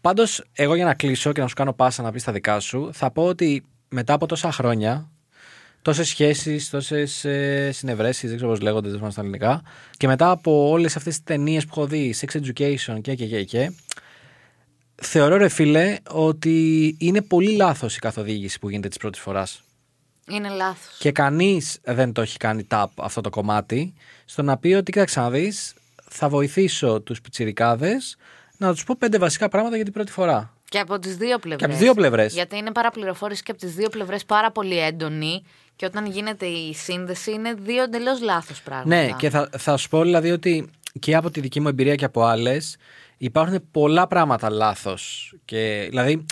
Πάντως, 0.00 0.44
εγώ 0.52 0.74
για 0.74 0.84
να 0.84 0.94
κλείσω 0.94 1.32
και 1.32 1.40
να 1.40 1.46
σου 1.46 1.54
κάνω 1.54 1.72
πάσα 1.72 2.02
να 2.02 2.12
πεις 2.12 2.24
τα 2.24 2.32
δικά 2.32 2.60
σου, 2.60 2.90
θα 2.92 3.10
πω 3.10 3.24
ότι 3.24 3.64
μετά 3.88 4.12
από 4.12 4.26
τόσα 4.26 4.52
χρόνια, 4.52 5.10
τόσες 5.86 6.08
σχέσεις, 6.08 6.70
τόσες 6.70 7.24
ε, 7.24 7.70
συνευρέσεις, 7.72 8.28
δεν 8.28 8.36
ξέρω 8.36 8.50
πώς 8.50 8.60
λέγονται, 8.60 8.86
δεν 8.86 8.94
θυμάμαι 8.94 9.12
στα 9.12 9.20
ελληνικά, 9.20 9.62
και 9.96 10.06
μετά 10.06 10.30
από 10.30 10.68
όλες 10.68 10.96
αυτές 10.96 11.14
τις 11.14 11.24
ταινίες 11.24 11.64
που 11.64 11.70
έχω 11.76 11.86
δει, 11.86 12.14
sex 12.20 12.40
education 12.40 13.00
και 13.00 13.14
και 13.14 13.26
και 13.26 13.44
και, 13.44 13.72
θεωρώ 14.94 15.36
ρε 15.36 15.48
φίλε 15.48 15.96
ότι 16.10 16.96
είναι 16.98 17.22
πολύ 17.22 17.56
λάθος 17.56 17.96
η 17.96 17.98
καθοδήγηση 17.98 18.58
που 18.58 18.68
γίνεται 18.68 18.88
της 18.88 18.96
πρώτης 18.96 19.20
φοράς. 19.20 19.62
Είναι 20.30 20.48
λάθος. 20.48 20.96
Και 20.98 21.12
κανείς 21.12 21.78
δεν 21.84 22.12
το 22.12 22.20
έχει 22.20 22.36
κάνει 22.36 22.66
tap 22.70 22.86
αυτό 22.94 23.20
το 23.20 23.30
κομμάτι 23.30 23.94
στο 24.24 24.42
να 24.42 24.56
πει 24.56 24.72
ότι 24.72 24.92
κοίταξε 24.92 25.20
να 25.20 25.30
δεις, 25.30 25.74
θα 26.10 26.28
βοηθήσω 26.28 27.00
τους 27.00 27.20
πιτσιρικάδες 27.20 28.16
να 28.56 28.72
τους 28.72 28.84
πω 28.84 28.94
πέντε 28.98 29.18
βασικά 29.18 29.48
πράγματα 29.48 29.74
για 29.74 29.84
την 29.84 29.92
πρώτη 29.92 30.12
φορά. 30.12 30.55
Και 30.68 30.78
από 30.78 30.98
τις 30.98 31.16
δύο 31.16 31.38
πλευρές. 31.38 31.58
Και 31.58 31.64
από 31.64 31.72
τις 31.74 31.82
δύο 31.82 31.94
πλευρές. 31.94 32.34
Γιατί 32.34 32.56
είναι 32.56 32.72
παραπληροφόρηση 32.72 33.42
και 33.42 33.50
από 33.50 33.60
τις 33.60 33.74
δύο 33.74 33.88
πλευρές 33.88 34.24
πάρα 34.24 34.50
πολύ 34.50 34.78
έντονη. 34.78 35.42
Και 35.76 35.86
όταν 35.86 36.06
γίνεται 36.06 36.46
η 36.46 36.74
σύνδεση 36.74 37.30
είναι 37.32 37.54
δύο 37.54 37.82
εντελώς 37.82 38.20
λάθος 38.20 38.62
πράγματα. 38.62 38.96
Ναι, 38.96 39.12
και 39.12 39.30
θα, 39.30 39.48
θα 39.58 39.76
σου 39.76 39.88
πω 39.88 40.02
δηλαδή 40.02 40.30
ότι 40.30 40.70
και 40.98 41.16
από 41.16 41.30
τη 41.30 41.40
δική 41.40 41.60
μου 41.60 41.68
εμπειρία 41.68 41.94
και 41.94 42.04
από 42.04 42.24
άλλες 42.24 42.76
υπάρχουν 43.16 43.68
πολλά 43.70 44.06
πράγματα 44.06 44.50
λάθος. 44.50 45.34
Δηλαδή, 45.88 46.26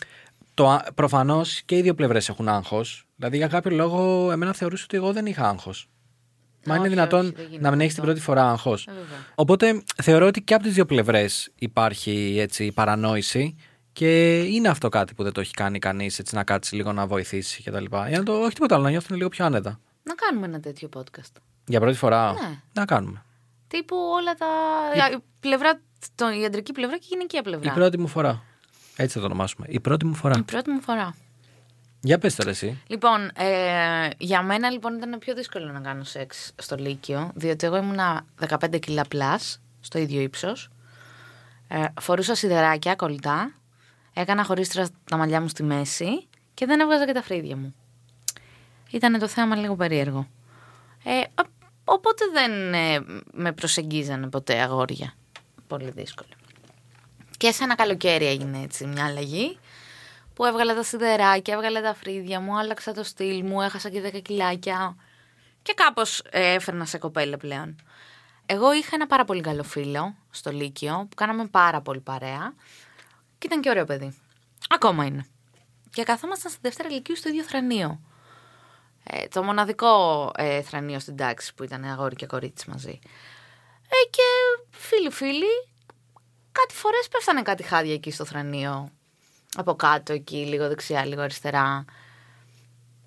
το, 0.55 0.81
προφανώς 0.95 1.63
και 1.63 1.77
οι 1.77 1.83
δύο 1.83 1.95
πλευρές 1.95 2.29
έχουν 2.29 2.49
άγχος. 2.49 3.07
Δηλαδή, 3.17 3.37
για 3.37 3.47
κάποιο 3.47 3.71
λόγο, 3.71 4.31
εμένα 4.31 4.53
θεωρούσε 4.53 4.85
ότι 4.85 4.97
εγώ 4.97 5.13
δεν 5.13 5.27
είχα 5.27 5.49
άγχος. 5.49 5.89
Μα 6.67 6.75
είναι 6.75 6.85
Όχι, 6.85 6.95
δυνατόν 6.95 7.21
όχι, 7.21 7.35
δεν 7.35 7.45
γίνεται 7.45 7.63
να 7.63 7.71
μην 7.71 7.81
έχεις 7.81 7.95
την 7.95 8.03
αυτό. 8.03 8.13
πρώτη 8.15 8.27
φορά 8.27 8.51
άγχος. 8.51 8.87
Ε, 8.87 8.91
βέβαια. 8.91 9.27
Οπότε 9.35 9.83
θεωρώ 10.03 10.27
ότι 10.27 10.43
και 10.43 10.55
από 10.55 10.63
τις 10.63 10.75
δύο 10.75 10.87
πλευρές 10.87 11.53
υπάρχει 11.55 12.37
έτσι 12.39 12.73
παρανόηση 12.73 13.57
και 13.95 14.41
είναι 14.43 14.69
αυτό 14.69 14.89
κάτι 14.89 15.15
που 15.15 15.23
δεν 15.23 15.33
το 15.33 15.41
έχει 15.41 15.53
κάνει 15.53 15.79
κανείς 15.79 16.19
έτσι 16.19 16.35
να 16.35 16.45
κάτσει 16.45 16.75
λίγο 16.75 16.93
να 16.93 17.07
βοηθήσει 17.07 17.63
κτλ. 17.63 17.85
Για 17.85 18.19
να 18.19 18.23
το, 18.23 18.33
όχι 18.33 18.55
τίποτα 18.55 18.75
άλλο, 18.75 18.85
να 18.85 18.91
νιώθουν 18.91 19.17
λίγο 19.17 19.29
πιο 19.29 19.45
άνετα. 19.45 19.81
Να 20.03 20.15
κάνουμε 20.15 20.47
ένα 20.47 20.61
τέτοιο 20.61 20.89
podcast. 20.97 21.33
Για 21.67 21.81
πρώτη 21.81 21.97
φορά; 21.97 22.33
Ναι. 22.33 22.61
Να 22.73 22.85
κάνουμε. 22.85 23.25
Τύπου 23.69 23.97
όλα 23.97 24.35
τα. 24.35 24.47
Η, 25.17 25.23
πλευρά, 25.41 25.81
το, 26.15 26.31
η 26.31 26.41
ιατρική 26.41 26.73
πλευρά 26.73 26.99
και 26.99 27.05
η 27.05 27.09
γυναικεία 27.11 27.43
πλευρά. 27.43 27.71
Η 27.71 27.75
πρώτη 27.75 27.99
μου 27.99 28.07
φορά. 28.07 28.43
Έτσι 28.97 29.15
θα 29.15 29.21
το 29.21 29.27
ονομάσουμε. 29.27 29.67
Η 29.71 29.81
πρώτη 29.81 30.05
μου 30.05 30.15
φορά. 30.15 30.35
Η 30.39 30.43
πρώτη 30.43 30.71
μου 30.71 30.81
φορά. 30.81 31.15
Για 32.01 32.19
πες 32.19 32.35
τώρα 32.35 32.51
εσύ. 32.51 32.83
Λοιπόν, 32.87 33.31
ε, 33.35 34.09
για 34.19 34.43
μένα 34.43 34.71
λοιπόν 34.71 34.95
ήταν 34.97 35.19
πιο 35.19 35.35
δύσκολο 35.35 35.73
να 35.73 35.81
κάνω 35.81 36.05
σεξ 36.05 36.53
στο 36.57 36.77
Λύκειο, 36.77 37.31
διότι 37.35 37.67
εγώ 37.67 37.77
ήμουνα 37.77 38.25
15 38.49 38.81
κιλά 38.81 39.05
πλάς, 39.09 39.61
στο 39.81 39.99
ίδιο 39.99 40.21
ύψος. 40.21 40.69
Ε, 41.69 41.85
φορούσα 42.01 42.35
σιδεράκια 42.35 42.95
κολλητά, 42.95 43.53
έκανα 44.15 44.45
χωρίστρα 44.45 44.89
τα 45.05 45.17
μαλλιά 45.17 45.41
μου 45.41 45.49
στη 45.49 45.63
μέση 45.63 46.29
και 46.55 46.67
δεν 46.67 46.81
έβγαζα 46.81 47.07
και 47.07 47.13
τα 47.13 47.23
φρύδια 47.23 47.57
μου. 47.57 47.75
Ήταν 48.91 49.19
το 49.19 49.29
θέμα 49.29 49.57
λίγο 49.57 49.77
περίεργο. 49.77 50.29
Ε, 51.05 51.19
α- 51.19 51.49
οπότε 51.85 52.25
δεν 52.33 52.75
ε, 52.75 53.05
με 53.33 53.53
προσεγγίζανε 53.53 54.29
ποτέ 54.29 54.61
αγόρια. 54.61 55.15
Πολύ 55.67 55.91
δύσκολο. 55.91 56.29
Και 57.37 57.53
σε 57.53 57.65
ένα 57.65 57.75
καλοκαίρι 57.75 58.27
έγινε 58.27 58.63
έτσι 58.63 58.87
μια 58.87 59.05
αλλαγή 59.05 59.59
που 60.35 60.45
έβγαλα 60.45 60.75
τα 60.75 60.83
σιδεράκια, 60.83 61.55
έβγαλα 61.55 61.81
τα 61.83 61.95
φρύδια 61.95 62.41
μου, 62.41 62.59
άλλαξα 62.59 62.93
το 62.93 63.03
στυλ 63.03 63.45
μου, 63.45 63.63
έχασα 63.63 63.89
και 63.89 64.11
10 64.15 64.23
κιλάκια 64.23 64.97
και 65.63 65.75
κάπως 65.77 66.23
ε, 66.31 66.55
έφερνα 66.55 66.85
σε 66.85 66.99
κοπέλα 66.99 67.37
πλέον. 67.37 67.77
Εγώ 68.47 68.73
είχα 68.73 68.91
ένα 68.93 69.07
πάρα 69.07 69.25
πολύ 69.25 69.41
καλό 69.41 69.63
φίλο 69.63 70.17
στο 70.31 70.51
Λύκειο 70.51 71.07
που 71.09 71.15
κάναμε 71.15 71.47
πάρα 71.47 71.81
πολύ 71.81 72.01
παρέα 72.01 72.55
και 73.45 73.51
ήταν 73.53 73.63
και 73.63 73.71
ωραίο 73.71 73.85
παιδί. 73.85 74.19
Ακόμα 74.69 75.05
είναι. 75.05 75.27
Και 75.91 76.03
καθόμασταν 76.03 76.51
στη 76.51 76.61
Δευτέρα 76.63 76.91
Λυκείου 76.91 77.17
στο 77.17 77.29
ίδιο 77.29 77.43
θρανείο. 77.43 78.01
Ε, 79.05 79.29
το 79.29 79.43
μοναδικό 79.43 80.31
ε, 80.37 80.63
θρανείο 80.63 80.99
στην 80.99 81.17
τάξη 81.17 81.55
που 81.55 81.65
ήταν 81.65 81.85
αγόρι 81.85 82.15
και 82.15 82.27
κορίτσι 82.27 82.71
μαζί. 82.71 82.99
Ε, 83.83 84.09
και 84.11 84.23
φίλοι 84.71 85.11
φίλοι, 85.11 85.69
κάτι 86.53 86.75
φορές 86.75 87.09
πέφτανε 87.09 87.43
κάτι 87.43 87.63
χάδια 87.63 87.93
εκεί 87.93 88.11
στο 88.11 88.25
θρανείο. 88.25 88.91
Από 89.57 89.75
κάτω 89.75 90.13
εκεί, 90.13 90.47
λίγο 90.47 90.69
δεξιά, 90.69 91.07
λίγο 91.07 91.23
αριστερά. 91.23 91.85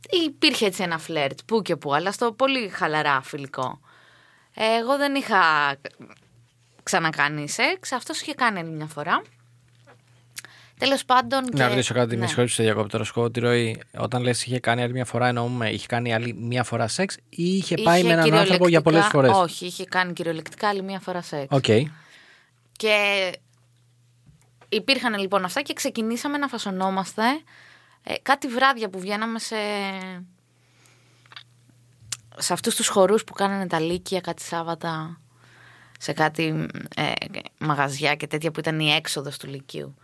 Υπήρχε 0.10 0.66
έτσι 0.66 0.84
ένα 0.84 0.98
φλερτ, 0.98 1.40
που 1.46 1.62
και 1.62 1.76
που, 1.76 1.94
αλλά 1.94 2.12
στο 2.12 2.32
πολύ 2.32 2.70
χαλαρά 2.70 3.22
φιλικό. 3.22 3.80
Ε, 4.54 4.78
εγώ 4.78 4.98
δεν 4.98 5.16
είχα 5.16 5.76
ξανακάνει 6.84 7.50
σεξ, 7.50 7.92
αυτός 7.92 8.22
είχε 8.22 8.34
κάνει 8.34 8.60
άλλη 8.60 8.70
μια 8.70 8.88
φορά. 8.88 9.22
Τέλος 10.78 11.06
πάντων 11.06 11.50
και... 11.50 11.58
Να 11.58 11.68
ρωτήσω 11.68 11.94
κάτι, 11.94 12.16
ναι. 12.16 12.22
με 12.22 12.28
συγχωρείτε 12.28 12.54
σε 12.54 12.64
διακόπτω 12.64 12.90
τώρα 12.90 13.04
σκό, 13.04 13.32
τη 13.32 13.40
ροή. 13.40 13.82
Όταν 13.98 14.22
λες 14.24 14.46
είχε 14.46 14.60
κάνει 14.60 14.84
άλλη 14.84 14.94
μια 14.94 15.06
φορά, 15.06 15.28
εννοούμε 15.28 15.70
είχε 15.70 15.86
κάνει 15.88 16.14
άλλη 16.14 16.34
μια 16.34 16.64
φορά 16.64 16.88
σεξ 16.88 17.16
ή 17.16 17.58
είχε, 17.58 17.76
πάει 17.84 18.04
με 18.04 18.12
έναν 18.12 18.34
άνθρωπο 18.34 18.68
για 18.68 18.82
πολλές 18.82 19.06
κυριολεκτικά- 19.06 19.34
φορές; 19.34 19.52
Όχι, 19.52 19.66
είχε 19.66 19.86
κάνει 19.86 20.14
κυριολεκτικά 20.14 20.68
άλλη 20.70 20.82
μια 20.82 21.00
φορά 21.00 21.22
σεξ. 21.22 21.46
Οκ. 21.50 21.90
Και 22.72 23.32
υπήρχαν 24.70 25.20
λοιπόν 25.20 25.46
αυτά 25.46 25.62
και 25.62 25.74
ξεκινήσαμε 25.74 26.38
να 26.38 26.48
φασωνόμαστε 26.48 27.24
ε, 28.04 28.14
κάτι 28.22 28.48
βράδια 28.48 28.90
που 28.90 29.00
βγαίναμε 29.00 29.40
σε, 29.40 29.56
σε 32.38 32.54
αυτούς 32.54 32.76
τους 32.76 32.88
χορούς 32.88 33.24
που 33.24 33.34
κάνανε 33.34 33.68
τα 33.68 33.80
λύκεια 33.80 34.22
κάτι 34.22 34.42
Σάββατα 34.42 35.20
σε 36.00 36.14
κάτι 36.14 36.66
ε, 36.96 37.12
μαγαζιά 37.58 38.16
και 38.16 38.28
τέτοια 38.28 38.52
που 38.52 38.60
ήταν 38.60 38.80
η 38.80 38.92
έξοδος 38.92 39.38
του 39.38 39.48
Λυκείου. 39.48 39.96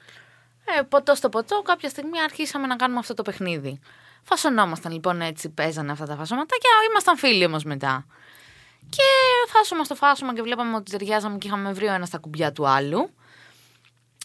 Ε, 0.65 0.82
ποτό 0.82 1.15
στο 1.15 1.29
ποτό 1.29 1.62
κάποια 1.62 1.89
στιγμή 1.89 2.22
αρχίσαμε 2.22 2.67
να 2.67 2.75
κάνουμε 2.75 3.00
αυτό 3.00 3.13
το 3.13 3.22
παιχνίδι. 3.22 3.79
Φασωνόμασταν 4.24 4.91
λοιπόν 4.91 5.22
έτσι, 5.22 5.50
παίζανε 5.50 5.91
αυτά 5.91 6.05
τα 6.05 6.15
φασωματάκια, 6.15 6.70
ήμασταν 6.89 7.17
φίλοι 7.17 7.46
όμως 7.46 7.63
μετά. 7.63 8.05
Και 8.89 9.03
φάσωμα 9.48 9.84
στο 9.84 9.96
φάσωμα 9.96 10.34
και 10.34 10.41
βλέπαμε 10.41 10.75
ότι 10.75 10.91
ταιριάζαμε 10.91 11.38
και 11.38 11.48
είχαμε 11.48 11.74
βρει 11.74 11.88
ο 11.88 11.93
ένας 11.93 12.10
τα 12.10 12.17
κουμπιά 12.17 12.51
του 12.51 12.67
άλλου. 12.67 13.10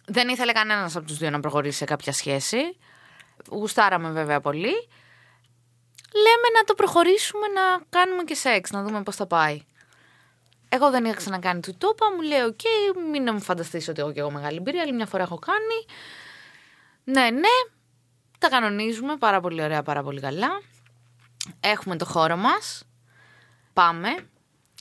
Δεν 0.07 0.28
ήθελε 0.28 0.52
κανένας 0.52 0.97
από 0.97 1.07
τους 1.07 1.16
δύο 1.16 1.30
να 1.30 1.40
προχωρήσει 1.40 1.76
σε 1.78 1.85
κάποια 1.85 2.12
σχέση. 2.12 2.76
Γουστάραμε 3.50 4.11
βέβαια 4.11 4.40
πολύ. 4.40 4.88
Λέμε 6.14 6.49
να 6.59 6.64
το 6.64 6.75
προχωρήσουμε 6.75 7.47
να 7.47 7.85
κάνουμε 7.88 8.23
και 8.23 8.35
σεξ, 8.35 8.71
να 8.71 8.83
δούμε 8.83 9.02
πώς 9.02 9.16
θα 9.16 9.26
πάει. 9.26 9.62
Εγώ 10.68 10.90
δεν 10.90 11.04
είχα 11.04 11.14
ξανακάνει 11.14 11.61
του 11.61 11.75
το 11.78 11.88
'πα, 11.88 12.07
μου 12.14 12.21
λέει: 12.21 12.40
Οκ, 12.40 12.61
μην 13.11 13.28
μου 13.33 13.40
φανταστείς 13.40 13.88
ότι 13.88 14.00
έχω 14.00 14.12
και 14.12 14.21
εγώ 14.21 14.30
μεγάλη 14.30 14.57
εμπειρία. 14.57 14.83
Άλλη 14.83 14.92
μια 14.92 15.07
φορά 15.07 15.23
έχω 15.23 15.38
κάνει. 15.38 15.85
Ναι, 17.11 17.31
ναι, 17.31 17.73
τα 18.38 18.49
κανονίζουμε 18.49 19.17
πάρα 19.17 19.41
πολύ 19.41 19.62
ωραία, 19.62 19.83
πάρα 19.83 20.03
πολύ 20.03 20.21
καλά. 20.21 20.49
Έχουμε 21.61 21.97
το 21.97 22.05
χώρο 22.05 22.37
μας. 22.37 22.83
Πάμε. 23.73 24.09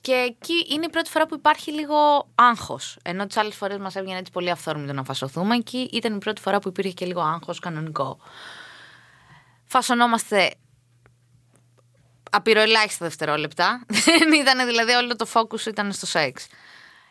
Και 0.01 0.11
εκεί 0.11 0.73
είναι 0.73 0.85
η 0.85 0.89
πρώτη 0.89 1.09
φορά 1.09 1.25
που 1.25 1.35
υπάρχει 1.35 1.71
λίγο 1.71 2.27
άγχος. 2.35 2.97
Ενώ 3.03 3.27
τις 3.27 3.37
άλλες 3.37 3.55
φορές 3.55 3.77
μας 3.77 3.95
έβγαινε 3.95 4.17
έτσι 4.17 4.31
πολύ 4.31 4.49
αυθόρμητο 4.49 4.93
να 4.93 5.03
φασωθούμε, 5.03 5.55
εκεί 5.55 5.89
ήταν 5.93 6.15
η 6.15 6.17
πρώτη 6.17 6.41
φορά 6.41 6.59
που 6.59 6.67
υπήρχε 6.67 6.91
και 6.91 7.05
λίγο 7.05 7.21
άγχος 7.21 7.59
κανονικό. 7.59 8.19
Φασωνόμαστε 9.65 10.53
απειροελάχιστα 12.31 13.05
δευτερόλεπτα. 13.05 13.85
Δεν 14.05 14.33
ήταν 14.33 14.65
δηλαδή 14.65 14.91
όλο 14.91 15.15
το 15.15 15.27
focus 15.33 15.65
ήταν 15.65 15.91
στο 15.91 16.05
σεξ. 16.05 16.47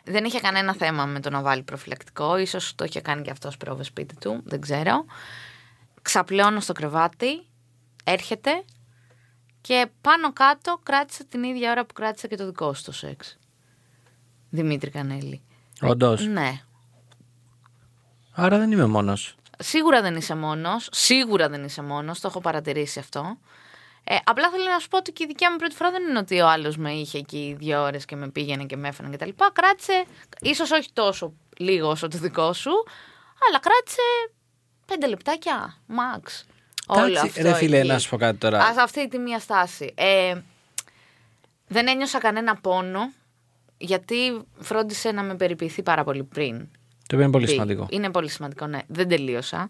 Δεν 0.07 0.25
είχε 0.25 0.39
κανένα 0.39 0.73
θέμα 0.73 1.05
με 1.05 1.19
το 1.19 1.29
να 1.29 1.41
βάλει 1.41 1.63
προφυλακτικό. 1.63 2.37
Ίσως 2.37 2.75
το 2.75 2.83
είχε 2.83 3.01
κάνει 3.01 3.21
και 3.21 3.31
αυτός 3.31 3.57
πρόβε 3.57 3.83
σπίτι 3.83 4.15
του. 4.15 4.41
Δεν 4.43 4.61
ξέρω. 4.61 5.05
Ξαπλώνω 6.01 6.59
στο 6.59 6.73
κρεβάτι. 6.73 7.45
Έρχεται. 8.03 8.63
Και 9.61 9.87
πάνω 10.01 10.33
κάτω 10.33 10.79
κράτησε 10.83 11.23
την 11.23 11.43
ίδια 11.43 11.71
ώρα 11.71 11.85
που 11.85 11.93
κράτησε 11.93 12.27
και 12.27 12.35
το 12.35 12.45
δικό 12.45 12.73
σου 12.73 12.83
το 12.83 12.91
σεξ. 12.91 13.37
Δημήτρη 14.49 14.89
Κανέλη. 14.89 15.41
Όντως. 15.81 16.27
Ναι. 16.27 16.61
Άρα 18.31 18.57
δεν 18.57 18.71
είμαι 18.71 18.85
μόνος. 18.85 19.35
Σίγουρα 19.59 20.01
δεν 20.01 20.15
είσαι 20.15 20.35
μόνος. 20.35 20.89
Σίγουρα 20.91 21.49
δεν 21.49 21.63
είσαι 21.63 21.81
μόνος. 21.81 22.19
Το 22.19 22.27
έχω 22.27 22.41
παρατηρήσει 22.41 22.99
αυτό. 22.99 23.37
Ε, 24.09 24.15
απλά 24.23 24.49
θέλω 24.49 24.63
να 24.63 24.79
σου 24.79 24.87
πω 24.87 24.97
ότι 24.97 25.11
και 25.11 25.23
η 25.23 25.27
δικιά 25.27 25.51
μου 25.51 25.57
πρώτη 25.57 25.75
φορά 25.75 25.91
δεν 25.91 26.03
είναι 26.09 26.19
ότι 26.19 26.39
ο 26.39 26.47
άλλος 26.47 26.77
με 26.77 26.91
είχε 26.91 27.17
εκεί 27.17 27.55
δύο 27.59 27.81
ώρες 27.81 28.05
και 28.05 28.15
με 28.15 28.29
πήγαινε 28.29 28.63
και 28.63 28.77
με 28.77 28.87
έφερε 28.87 29.09
κτλ. 29.09 29.29
Κράτησε, 29.53 30.05
ίσως 30.41 30.71
όχι 30.71 30.89
τόσο 30.93 31.33
λίγο 31.57 31.89
όσο 31.89 32.07
το 32.07 32.17
δικό 32.17 32.53
σου, 32.53 32.71
αλλά 33.47 33.59
κράτησε 33.59 34.01
πέντε 34.85 35.07
λεπτάκια, 35.07 35.77
max. 35.89 36.45
Όλο 36.87 37.05
Εντάξει, 37.05 37.27
αυτό 37.27 37.41
ρε 37.41 37.53
φίλε, 37.53 37.77
εκεί. 37.77 37.87
να 37.87 37.99
σου 37.99 38.09
πω 38.09 38.17
κάτι 38.17 38.37
τώρα. 38.37 38.59
Ας 38.59 38.77
αυτή 38.77 39.07
τη 39.07 39.17
μία 39.17 39.39
στάση. 39.39 39.93
Ε, 39.95 40.35
δεν 41.67 41.87
ένιωσα 41.87 42.19
κανένα 42.19 42.55
πόνο, 42.55 43.11
γιατί 43.77 44.41
φρόντισε 44.59 45.11
να 45.11 45.23
με 45.23 45.35
περιποιηθεί 45.35 45.83
πάρα 45.83 46.03
πολύ 46.03 46.23
πριν. 46.23 46.57
Το 47.07 47.15
οποίο 47.15 47.21
είναι 47.21 47.31
πολύ 47.31 47.45
πει. 47.45 47.51
σημαντικό. 47.51 47.87
Είναι 47.89 48.11
πολύ 48.11 48.29
σημαντικό, 48.29 48.67
ναι. 48.67 48.79
Δεν 48.87 49.07
τελείωσα. 49.07 49.69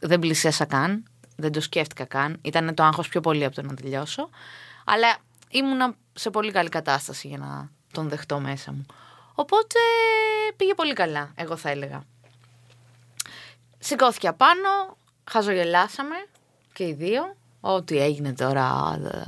Δεν 0.00 0.18
πλησίασα 0.18 0.64
καν. 0.64 1.04
Δεν 1.36 1.52
το 1.52 1.60
σκέφτηκα 1.60 2.04
καν. 2.04 2.38
Ήταν 2.42 2.74
το 2.74 2.82
άγχος 2.82 3.08
πιο 3.08 3.20
πολύ 3.20 3.44
από 3.44 3.54
το 3.54 3.62
να 3.62 3.74
τελειώσω. 3.74 4.28
Αλλά 4.84 5.16
ήμουνα 5.48 5.94
σε 6.12 6.30
πολύ 6.30 6.52
καλή 6.52 6.68
κατάσταση 6.68 7.28
για 7.28 7.38
να 7.38 7.70
τον 7.92 8.08
δεχτώ 8.08 8.38
μέσα 8.40 8.72
μου. 8.72 8.86
Οπότε 9.34 9.78
πήγε 10.56 10.74
πολύ 10.74 10.92
καλά, 10.92 11.32
εγώ 11.34 11.56
θα 11.56 11.70
έλεγα. 11.70 12.02
Σηκώθηκε 13.78 14.28
απάνω, 14.28 14.96
χαζογελάσαμε 15.30 16.14
και 16.72 16.84
οι 16.86 16.92
δύο. 16.92 17.36
Ό,τι 17.60 17.98
έγινε 17.98 18.32
τώρα, 18.32 18.96
δε- 19.00 19.22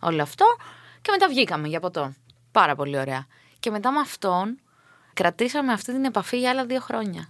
όλο 0.00 0.22
αυτό. 0.22 0.44
Και 1.02 1.10
μετά 1.10 1.28
βγήκαμε 1.28 1.68
για 1.68 1.80
ποτό. 1.80 2.12
Πάρα 2.52 2.74
πολύ 2.74 2.98
ωραία. 2.98 3.26
Και 3.60 3.70
μετά 3.70 3.90
με 3.92 4.00
αυτόν 4.00 4.58
κρατήσαμε 5.14 5.72
αυτή 5.72 5.92
την 5.92 6.04
επαφή 6.04 6.38
για 6.38 6.50
άλλα 6.50 6.66
δύο 6.66 6.80
χρόνια. 6.80 7.28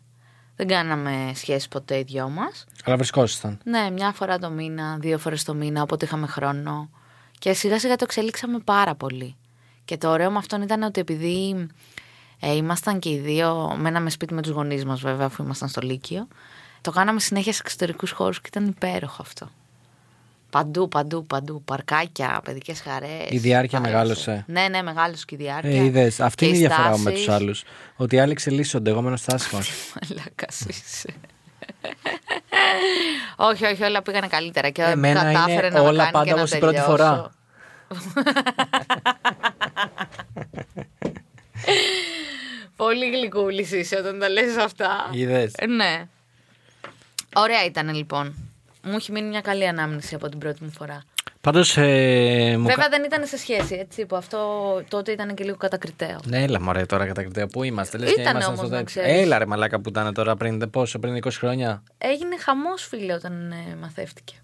Δεν 0.58 0.66
κάναμε 0.66 1.32
σχέση 1.34 1.68
ποτέ 1.68 1.98
οι 1.98 2.02
δυο 2.02 2.28
μας. 2.28 2.64
Αλλά 2.84 2.96
βρισκόσασταν. 2.96 3.58
Ναι, 3.64 3.90
μια 3.90 4.12
φορά 4.12 4.38
το 4.38 4.50
μήνα, 4.50 4.96
δύο 5.00 5.18
φορές 5.18 5.44
το 5.44 5.54
μήνα, 5.54 5.82
όποτε 5.82 6.04
είχαμε 6.04 6.26
χρόνο. 6.26 6.90
Και 7.38 7.52
σιγά 7.52 7.78
σιγά 7.78 7.96
το 7.96 8.04
εξελίξαμε 8.04 8.58
πάρα 8.58 8.94
πολύ. 8.94 9.36
Και 9.84 9.96
το 9.96 10.10
ωραίο 10.10 10.30
με 10.30 10.38
αυτόν 10.38 10.62
ήταν 10.62 10.82
ότι 10.82 11.00
επειδή 11.00 11.66
ε, 12.40 12.54
ήμασταν 12.54 12.98
και 12.98 13.10
οι 13.10 13.18
δύο, 13.18 13.76
μέναμε 13.78 14.10
σπίτι 14.10 14.34
με 14.34 14.42
τους 14.42 14.50
γονείς 14.50 14.84
μας 14.84 15.00
βέβαια, 15.00 15.26
αφού 15.26 15.42
ήμασταν 15.42 15.68
στο 15.68 15.80
Λύκειο, 15.80 16.28
το 16.80 16.90
κάναμε 16.90 17.20
συνέχεια 17.20 17.52
σε 17.52 17.60
εξωτερικούς 17.64 18.10
χώρους 18.10 18.40
και 18.40 18.48
ήταν 18.48 18.66
υπέροχο 18.66 19.22
αυτό. 19.22 19.50
Παντού, 20.50 20.88
παντού, 20.88 21.26
παντού. 21.26 21.62
Παρκάκια, 21.64 22.40
παιδικές 22.44 22.80
χαρές. 22.80 23.26
Η 23.30 23.38
διάρκεια 23.38 23.80
μεγάλωσε. 23.80 24.44
Ναι, 24.48 24.68
ναι, 24.68 24.82
μεγάλωσε 24.82 25.24
και 25.26 25.34
η 25.34 25.38
διάρκεια. 25.38 25.70
Ε, 25.80 25.84
είδες, 25.84 26.20
αυτή 26.20 26.36
Και 26.36 26.46
είναι 26.46 26.56
η 26.56 26.60
οι 26.60 26.66
διαφορά 26.66 26.88
μου 26.90 26.96
με 26.96 27.00
στάσεις. 27.10 27.24
τους 27.24 27.34
άλλους. 27.34 27.62
Ότι 27.96 28.16
οι 28.16 28.18
άλλοι 28.18 28.32
εξελίσσονται, 28.32 28.90
εγώ 28.90 29.02
μένω 29.02 29.16
στάσιμος. 29.16 29.70
Μαλάκας 30.10 30.60
είσαι. 30.60 31.08
όχι, 33.36 33.64
όχι, 33.64 33.82
όλα 33.84 34.02
πήγανε 34.02 34.26
καλύτερα. 34.26 34.70
Και 34.70 34.82
Εμένα 34.82 35.22
κατάφερε 35.22 35.66
είναι 35.66 35.76
να 35.76 35.82
με 35.82 35.88
όλα 35.88 35.98
κάνει 35.98 36.10
πάντα 36.12 36.24
και 36.24 36.30
να 36.32 36.36
όπως 36.38 36.50
την 36.50 36.60
πρώτη 36.60 36.74
τελειώσω. 36.74 36.96
φορά. 36.96 37.32
Πολύ 42.76 43.10
γλυκούλης 43.10 43.72
είσαι 43.72 43.96
όταν 43.96 44.18
τα 44.18 44.28
λες 44.28 44.56
αυτά. 44.56 45.08
Είδες. 45.12 45.52
Ε, 45.56 45.66
Ναι. 45.66 46.04
Ωραία 47.34 47.64
ήταν 47.64 47.94
λοιπόν. 47.94 48.47
Μου 48.88 48.96
έχει 48.96 49.12
μείνει 49.12 49.28
μια 49.28 49.40
καλή 49.40 49.66
ανάμνηση 49.68 50.14
από 50.14 50.28
την 50.28 50.38
πρώτη 50.38 50.64
μου 50.64 50.70
φορά. 50.70 51.02
Πάντως. 51.40 51.76
Ε, 51.76 52.54
μου 52.58 52.66
Βέβαια 52.66 52.88
δεν 52.88 53.04
ήταν 53.04 53.26
σε 53.26 53.36
σχέση, 53.38 53.74
έτσι, 53.74 54.06
που 54.06 54.16
αυτό 54.16 54.38
τότε 54.88 55.12
ήταν 55.12 55.34
και 55.34 55.44
λίγο 55.44 55.56
κατακριτέο. 55.56 56.18
Ναι, 56.24 56.42
έλα 56.42 56.60
μωρέ 56.60 56.86
τώρα 56.86 57.06
κατακριτέα. 57.06 57.46
Πού 57.46 57.62
είμαστε, 57.62 57.98
λες 57.98 58.08
και 58.14 58.20
Ήτανε 58.20 58.30
ήμασταν 58.30 58.54
όμως, 58.54 58.66
στο 58.66 58.74
να 58.76 58.82
τέτοιο. 58.84 59.02
ξέρεις. 59.02 59.22
Έλα 59.22 59.38
ρε 59.38 59.46
μαλάκα 59.46 59.80
που 59.80 59.88
ήταν 59.88 60.14
τώρα 60.14 60.36
πριν, 60.36 60.70
πόσο, 60.70 60.98
πριν 60.98 61.16
20 61.24 61.28
χρόνια. 61.38 61.82
Έγινε 61.98 62.36
χαμός 62.38 62.86
φίλε 62.86 63.12
όταν 63.12 63.50
ε, 63.52 63.76
μαθεύτηκε. 63.80 64.34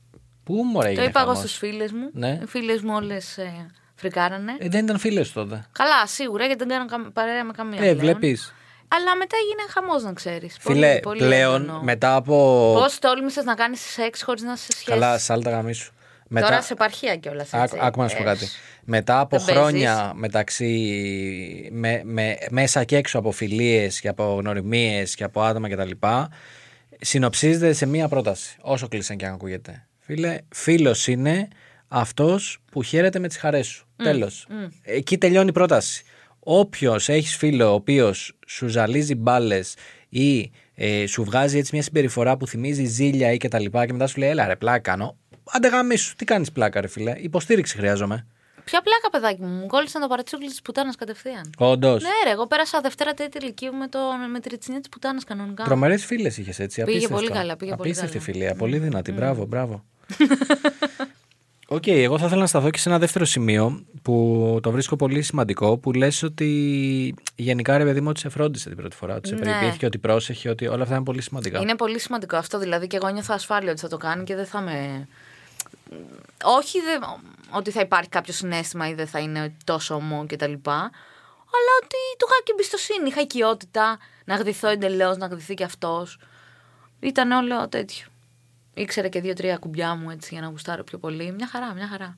Πού 0.45 0.55
μωρέ 0.55 0.85
Το 0.85 0.91
έγινε 0.91 1.05
είπα 1.07 1.21
εγώ 1.21 1.29
χαμός; 1.29 1.45
στους 1.49 1.59
φίλες 1.59 1.93
μου. 1.93 2.11
Ναι. 2.13 2.39
Οι 2.43 2.47
φίλες 2.47 2.81
μου 2.83 2.93
όλες 2.95 3.39
ε, 3.39 3.71
φρικάρανε. 3.95 4.53
Ε, 4.59 4.69
δεν 4.69 4.85
ήταν 4.85 4.99
φίλες 4.99 5.33
τότε. 5.33 5.65
Καλά, 5.73 6.07
σίγουρα 6.07 6.45
γιατί 6.47 6.59
δεν 6.65 6.69
κάνω 6.69 6.87
καμ- 6.87 7.13
παρέα 7.13 7.45
με 7.45 7.53
καμία. 7.53 7.79
Ε, 7.79 7.81
πλέον. 7.83 7.99
βλέπεις. 7.99 8.55
Αλλά 8.89 9.17
μετά 9.17 9.37
έγινε 9.37 9.63
χαμός, 9.71 10.03
να 10.03 10.13
ξέρεις. 10.13 10.57
Φίλε, 10.61 11.01
πλέον 11.19 11.81
μετά 11.83 12.15
από. 12.15 12.35
Πώς 12.79 12.99
τόλμησες 12.99 13.45
να 13.45 13.55
κάνεις 13.55 13.81
σεξ 13.81 14.23
χωρίς 14.23 14.43
να 14.43 14.57
σε 14.57 14.73
σχέση. 14.73 14.85
Καλά, 14.85 15.19
σάλτα 15.19 15.51
γαμίσου. 15.51 15.93
Μετά... 16.29 16.47
Τώρα 16.47 16.63
σε 16.63 16.73
επαρχία 16.73 17.17
κιόλας. 17.17 17.55
Άκου, 17.55 17.77
άκου 17.81 18.03
να 18.03 18.09
σου 18.09 18.17
πω 18.17 18.23
κάτι. 18.23 18.49
Μετά 18.85 19.21
από 19.21 19.39
Δεν 19.39 19.55
χρόνια 19.55 20.13
μεταξύ. 20.15 21.69
Με, 21.73 22.01
με, 22.05 22.37
μέσα 22.51 22.85
και 22.85 22.97
έξω 22.97 23.19
από 23.19 23.31
φιλίες 23.31 24.01
και 24.01 24.09
από 24.09 24.37
γνωριμίες 24.41 25.15
και 25.15 25.25
από 25.25 25.43
άτομα 25.43 25.69
κτλ. 25.69 25.91
Συνοψίζεται 27.01 27.73
σε 27.73 27.87
μία 27.87 28.09
πρόταση. 28.09 28.57
Όσο 28.61 28.89
κλείσαν 28.89 29.17
και 29.17 29.27
αν 29.27 29.33
ακούγεται. 29.33 29.87
Φίλε, 29.99 30.39
φίλος 30.49 31.07
είναι 31.07 31.49
αυτός 31.89 32.59
που 32.71 32.83
χαίρεται 32.83 33.19
με 33.19 33.29
τις 33.29 33.37
χαρές 33.37 33.67
σου. 33.67 33.87
Τέλος. 33.97 34.47
Εκεί 34.83 35.19
τελειώνει 35.19 35.49
η 35.49 35.53
πρόταση. 35.53 36.05
Όποιος 36.45 37.09
έχεις 37.09 37.37
φίλο 37.37 37.71
ο 37.71 37.75
οποίος 37.75 38.33
σου 38.47 38.67
ζαλίζει 38.67 39.15
μπάλες 39.15 39.75
ή 40.09 40.53
ε, 40.75 41.07
σου 41.07 41.25
βγάζει 41.25 41.59
έτσι 41.59 41.71
μια 41.73 41.83
συμπεριφορά 41.83 42.37
που 42.37 42.47
θυμίζει 42.47 42.85
ζήλια 42.85 43.33
ή 43.33 43.37
κτλ. 43.37 43.65
Και, 43.65 43.87
και 43.87 43.93
μετά 43.93 44.07
σου 44.07 44.19
λέει, 44.19 44.29
Έλα 44.29 44.47
ρε, 44.47 44.57
πλάκα 44.57 44.79
κάνω. 44.79 45.17
Άντε 45.51 45.69
γαμίσου, 45.69 46.15
τι 46.17 46.25
κάνεις 46.25 46.53
πλάκα, 46.53 46.81
ρε 46.81 46.87
φίλε. 46.89 47.15
Υποστήριξη 47.19 47.77
χρειάζομαι. 47.77 48.27
Ποια 48.65 48.83
πλάκα, 48.83 49.11
παιδάκι 49.11 49.43
μου, 49.43 49.49
μου 49.49 49.67
κόλλησαν 49.67 50.03
το 50.03 50.09
παρατσούκλι 50.09 50.49
της 50.49 50.63
πουτάνας 50.63 50.97
κατευθείαν. 50.97 51.51
Όντως. 51.59 52.03
Ναι, 52.03 52.09
ρε, 52.25 52.31
εγώ 52.31 52.47
πέρασα 52.47 52.81
Δευτέρα 52.81 53.15
Τρίτη 53.15 53.39
ηλικίου 53.39 53.75
με, 53.75 53.89
το, 53.89 53.99
με 54.33 54.41
τη 54.41 54.49
ριτσινιά 54.49 54.81
της 54.81 54.89
πουτάνας 54.89 55.25
κανονικά. 55.25 55.65
Τρομερές 55.65 56.05
φίλες 56.05 56.39
είχες 56.39 56.59
έτσι. 56.59 56.83
Πήγε 56.83 56.97
απίστευτο. 56.97 57.25
πολύ 57.25 57.39
καλά, 57.39 57.57
πήγε 57.57 57.75
πολύ 57.75 57.89
Απίστευτη 57.89 58.19
καλά. 58.19 58.25
φιλία. 58.25 58.55
Πολύ 58.55 58.79
δυνατή. 58.79 59.13
Μπράβο, 59.13 59.45
μπράβο. 59.45 59.85
Οκ, 61.69 61.87
εγώ 61.87 62.19
θα 62.19 62.27
ήθελα 62.27 62.41
να 62.41 62.47
σταθώ 62.47 62.71
και 62.71 62.79
σε 62.79 62.89
ένα 62.89 62.99
δεύτερο 62.99 63.25
σημείο 63.25 63.85
που 64.03 64.59
το 64.63 64.71
βρίσκω 64.71 64.97
πολύ 64.97 65.23
σημαντικό. 65.23 65.79
Που 65.79 65.93
λες 65.93 66.23
ότι 66.23 67.15
γενικά 67.37 67.79
ρε 67.79 67.85
παιδί 67.85 68.01
μου 68.01 68.09
ότι 68.09 68.21
σε 68.21 68.29
φρόντισε 68.29 68.69
την 68.69 68.77
πρώτη 68.77 68.97
φορά. 68.97 69.15
Ότι 69.15 69.29
σε 69.29 69.35
Ναι. 69.35 69.41
περιποιήθηκε, 69.41 69.87
ότι 69.87 69.99
πρόσεχε, 69.99 70.49
ότι 70.49 70.67
όλα 70.67 70.83
αυτά 70.83 70.95
είναι 70.95 71.05
πολύ 71.05 71.23
σημαντικά. 71.23 71.61
Είναι 71.61 71.77
πολύ 71.77 71.99
σημαντικό 71.99 72.37
αυτό, 72.37 72.59
δηλαδή 72.59 72.87
και 72.87 72.97
εγώ 72.97 73.09
νιώθω 73.09 73.35
ασφάλεια 73.35 73.71
ότι 73.71 73.81
θα 73.81 73.89
το 73.89 73.97
κάνει 73.97 74.25
και 74.25 74.35
δεν 74.35 74.47
θα 74.47 74.61
με. 74.61 75.09
Όχι 76.45 76.79
δε... 76.81 77.07
ότι 77.57 77.71
θα 77.71 77.81
υπάρχει 77.81 78.09
κάποιο 78.09 78.33
συναίσθημα 78.33 78.89
ή 78.89 78.95
δεν 78.95 79.07
θα 79.07 79.19
είναι 79.19 79.55
τόσο 79.65 79.95
ωμό 79.95 80.25
κτλ. 80.29 80.53
Αλλά 81.57 81.73
ότι 81.83 81.97
του 82.19 82.27
είχα 82.29 82.41
και 82.45 82.53
εμπιστοσύνη. 82.53 83.09
Είχα 83.09 83.21
οικειότητα 83.21 83.99
να 84.25 84.35
γδυθώ 84.35 84.69
εντελώς, 84.69 85.17
να 85.17 85.27
γδυθεί 85.27 85.55
και 85.55 85.65
αυτός. 85.65 86.19
Ήταν 87.01 87.31
όλο 87.31 87.69
τέτοιο. 87.69 88.07
Ήξερε 88.75 89.09
και 89.09 89.21
δύο-τρία 89.21 89.57
κουμπιά 89.57 89.95
μου 89.95 90.11
έτσι 90.11 90.29
για 90.33 90.43
να 90.43 90.49
γουστάρω 90.49 90.85
πιο 90.85 90.99
πολύ. 90.99 91.33
Μια 91.33 91.49
χαρά, 91.49 91.75
μια 91.75 91.89
χαρά. 91.89 92.17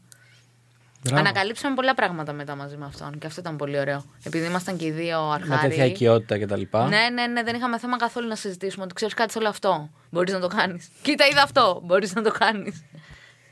Μπράβο. 1.03 1.21
Ανακαλύψαμε 1.21 1.75
πολλά 1.75 1.95
πράγματα 1.95 2.33
μετά 2.33 2.55
μαζί 2.55 2.77
με 2.77 2.85
αυτόν 2.85 3.19
και 3.19 3.27
αυτό 3.27 3.41
ήταν 3.41 3.57
πολύ 3.57 3.79
ωραίο. 3.79 4.05
Επειδή 4.23 4.47
ήμασταν 4.47 4.77
και 4.77 4.87
οι 4.87 4.91
δύο 4.91 5.21
Με 5.27 5.33
αρχάρι. 5.35 5.69
τέτοια 5.69 5.85
οικειότητα 5.85 6.39
κτλ. 6.39 6.63
Ναι, 6.89 7.09
ναι, 7.13 7.27
ναι, 7.27 7.43
δεν 7.43 7.55
είχαμε 7.55 7.79
θέμα 7.79 7.97
καθόλου 7.97 8.29
να 8.29 8.35
συζητήσουμε. 8.37 8.85
Ότι 8.85 8.95
ξέρεις 8.95 9.15
κάτι 9.15 9.33
σε 9.33 9.39
όλο 9.39 9.49
αυτό. 9.49 9.91
Μπορείς 10.11 10.33
να 10.33 10.41
το 10.41 10.47
κάνεις. 10.49 10.89
Κοίτα, 11.03 11.27
είδα 11.27 11.43
αυτό. 11.43 11.81
Μπορείς 11.85 12.15
να 12.15 12.23
το 12.23 12.31
κάνεις. 12.31 12.85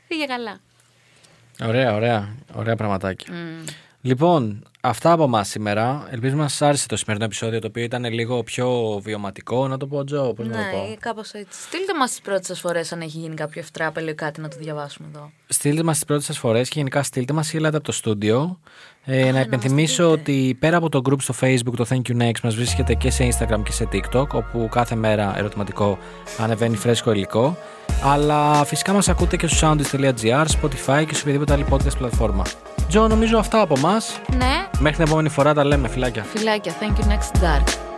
Πήγε 0.07 0.25
καλά. 0.25 0.59
Ωραία, 1.63 1.93
ωραία. 1.93 2.35
Ωραία 2.53 2.75
πραγματάκια. 2.75 3.33
Μμ. 3.33 3.63
Λοιπόν, 4.05 4.63
αυτά 4.81 5.11
από 5.11 5.23
εμά 5.23 5.43
σήμερα. 5.43 6.07
Ελπίζουμε 6.11 6.41
να 6.41 6.47
σας 6.47 6.61
άρεσε 6.61 6.87
το 6.87 6.97
σημερινό 6.97 7.25
επεισόδιο 7.25 7.59
το 7.59 7.67
οποίο 7.67 7.83
ήταν 7.83 8.05
λίγο 8.13 8.43
πιο 8.43 8.99
βιωματικό. 9.03 9.67
Να 9.67 9.77
το 9.77 9.87
πω, 9.87 10.03
Τζο, 10.03 10.33
πώς 10.33 10.47
να 10.47 10.53
το 10.53 10.59
πω. 10.71 10.87
Ναι, 10.87 10.95
κάπως 10.95 11.31
έτσι. 11.31 11.61
Στείλτε 11.61 11.93
μας 11.93 12.09
τις 12.09 12.21
πρώτες 12.21 12.45
σας 12.45 12.59
φορές 12.59 12.91
αν 12.91 13.01
έχει 13.01 13.17
γίνει 13.17 13.35
κάποιο 13.35 13.61
ευτράπελο 13.61 14.09
ή 14.09 14.13
κάτι 14.13 14.41
να 14.41 14.47
το 14.47 14.57
διαβάσουμε 14.59 15.07
εδώ. 15.13 15.31
Στείλτε 15.47 15.83
μας 15.83 15.95
τις 15.95 16.05
πρώτες 16.05 16.25
σας 16.25 16.37
φορές 16.37 16.69
και 16.69 16.73
γενικά 16.77 17.03
στείλτε 17.03 17.33
μας 17.33 17.53
ή 17.53 17.57
ελάτε 17.57 17.75
από 17.77 17.85
το 17.85 17.91
στούντιο. 17.91 18.59
Ε, 19.05 19.25
να 19.25 19.31
μας 19.31 19.45
υπενθυμίσω 19.45 19.93
στείλετε. 19.93 20.31
ότι 20.31 20.57
πέρα 20.59 20.77
από 20.77 20.89
το 20.89 21.01
group 21.09 21.21
στο 21.21 21.33
facebook, 21.41 21.73
το 21.75 21.85
Thank 21.89 22.01
You 22.09 22.21
Next, 22.21 22.39
μας 22.43 22.55
βρίσκεται 22.55 22.93
και 22.93 23.09
σε 23.09 23.27
Instagram 23.27 23.61
και 23.63 23.71
σε 23.71 23.87
TikTok, 23.91 24.27
όπου 24.27 24.67
κάθε 24.71 24.95
μέρα 24.95 25.37
ερωτηματικό 25.37 25.97
ανεβαίνει 26.37 26.75
φρέσκο 26.75 27.11
υλικό. 27.11 27.57
Αλλά 28.03 28.65
φυσικά 28.65 28.93
μας 28.93 29.09
ακούτε 29.09 29.37
και 29.37 29.47
στο 29.47 29.71
soundist.gr, 29.71 30.45
Spotify 30.61 31.05
και 31.07 31.15
σε 31.15 31.21
οποιαδήποτε 31.21 31.53
άλλη 31.53 31.65
podcast 31.69 31.97
πλατφόρμα. 31.97 32.43
Τζο, 32.87 33.07
νομίζω 33.07 33.37
αυτά 33.37 33.61
από 33.61 33.73
εμά. 33.77 34.01
Ναι, 34.37 34.67
Μέχρι 34.79 34.95
την 34.97 35.05
επόμενη 35.05 35.29
φορά 35.29 35.53
τα 35.53 35.63
λέμε, 35.65 35.87
φιλάκια. 35.87 36.23
φιλάκια. 36.23 36.73
Thank 36.79 36.99
you 36.99 37.07
next 37.11 37.43
dark. 37.43 37.94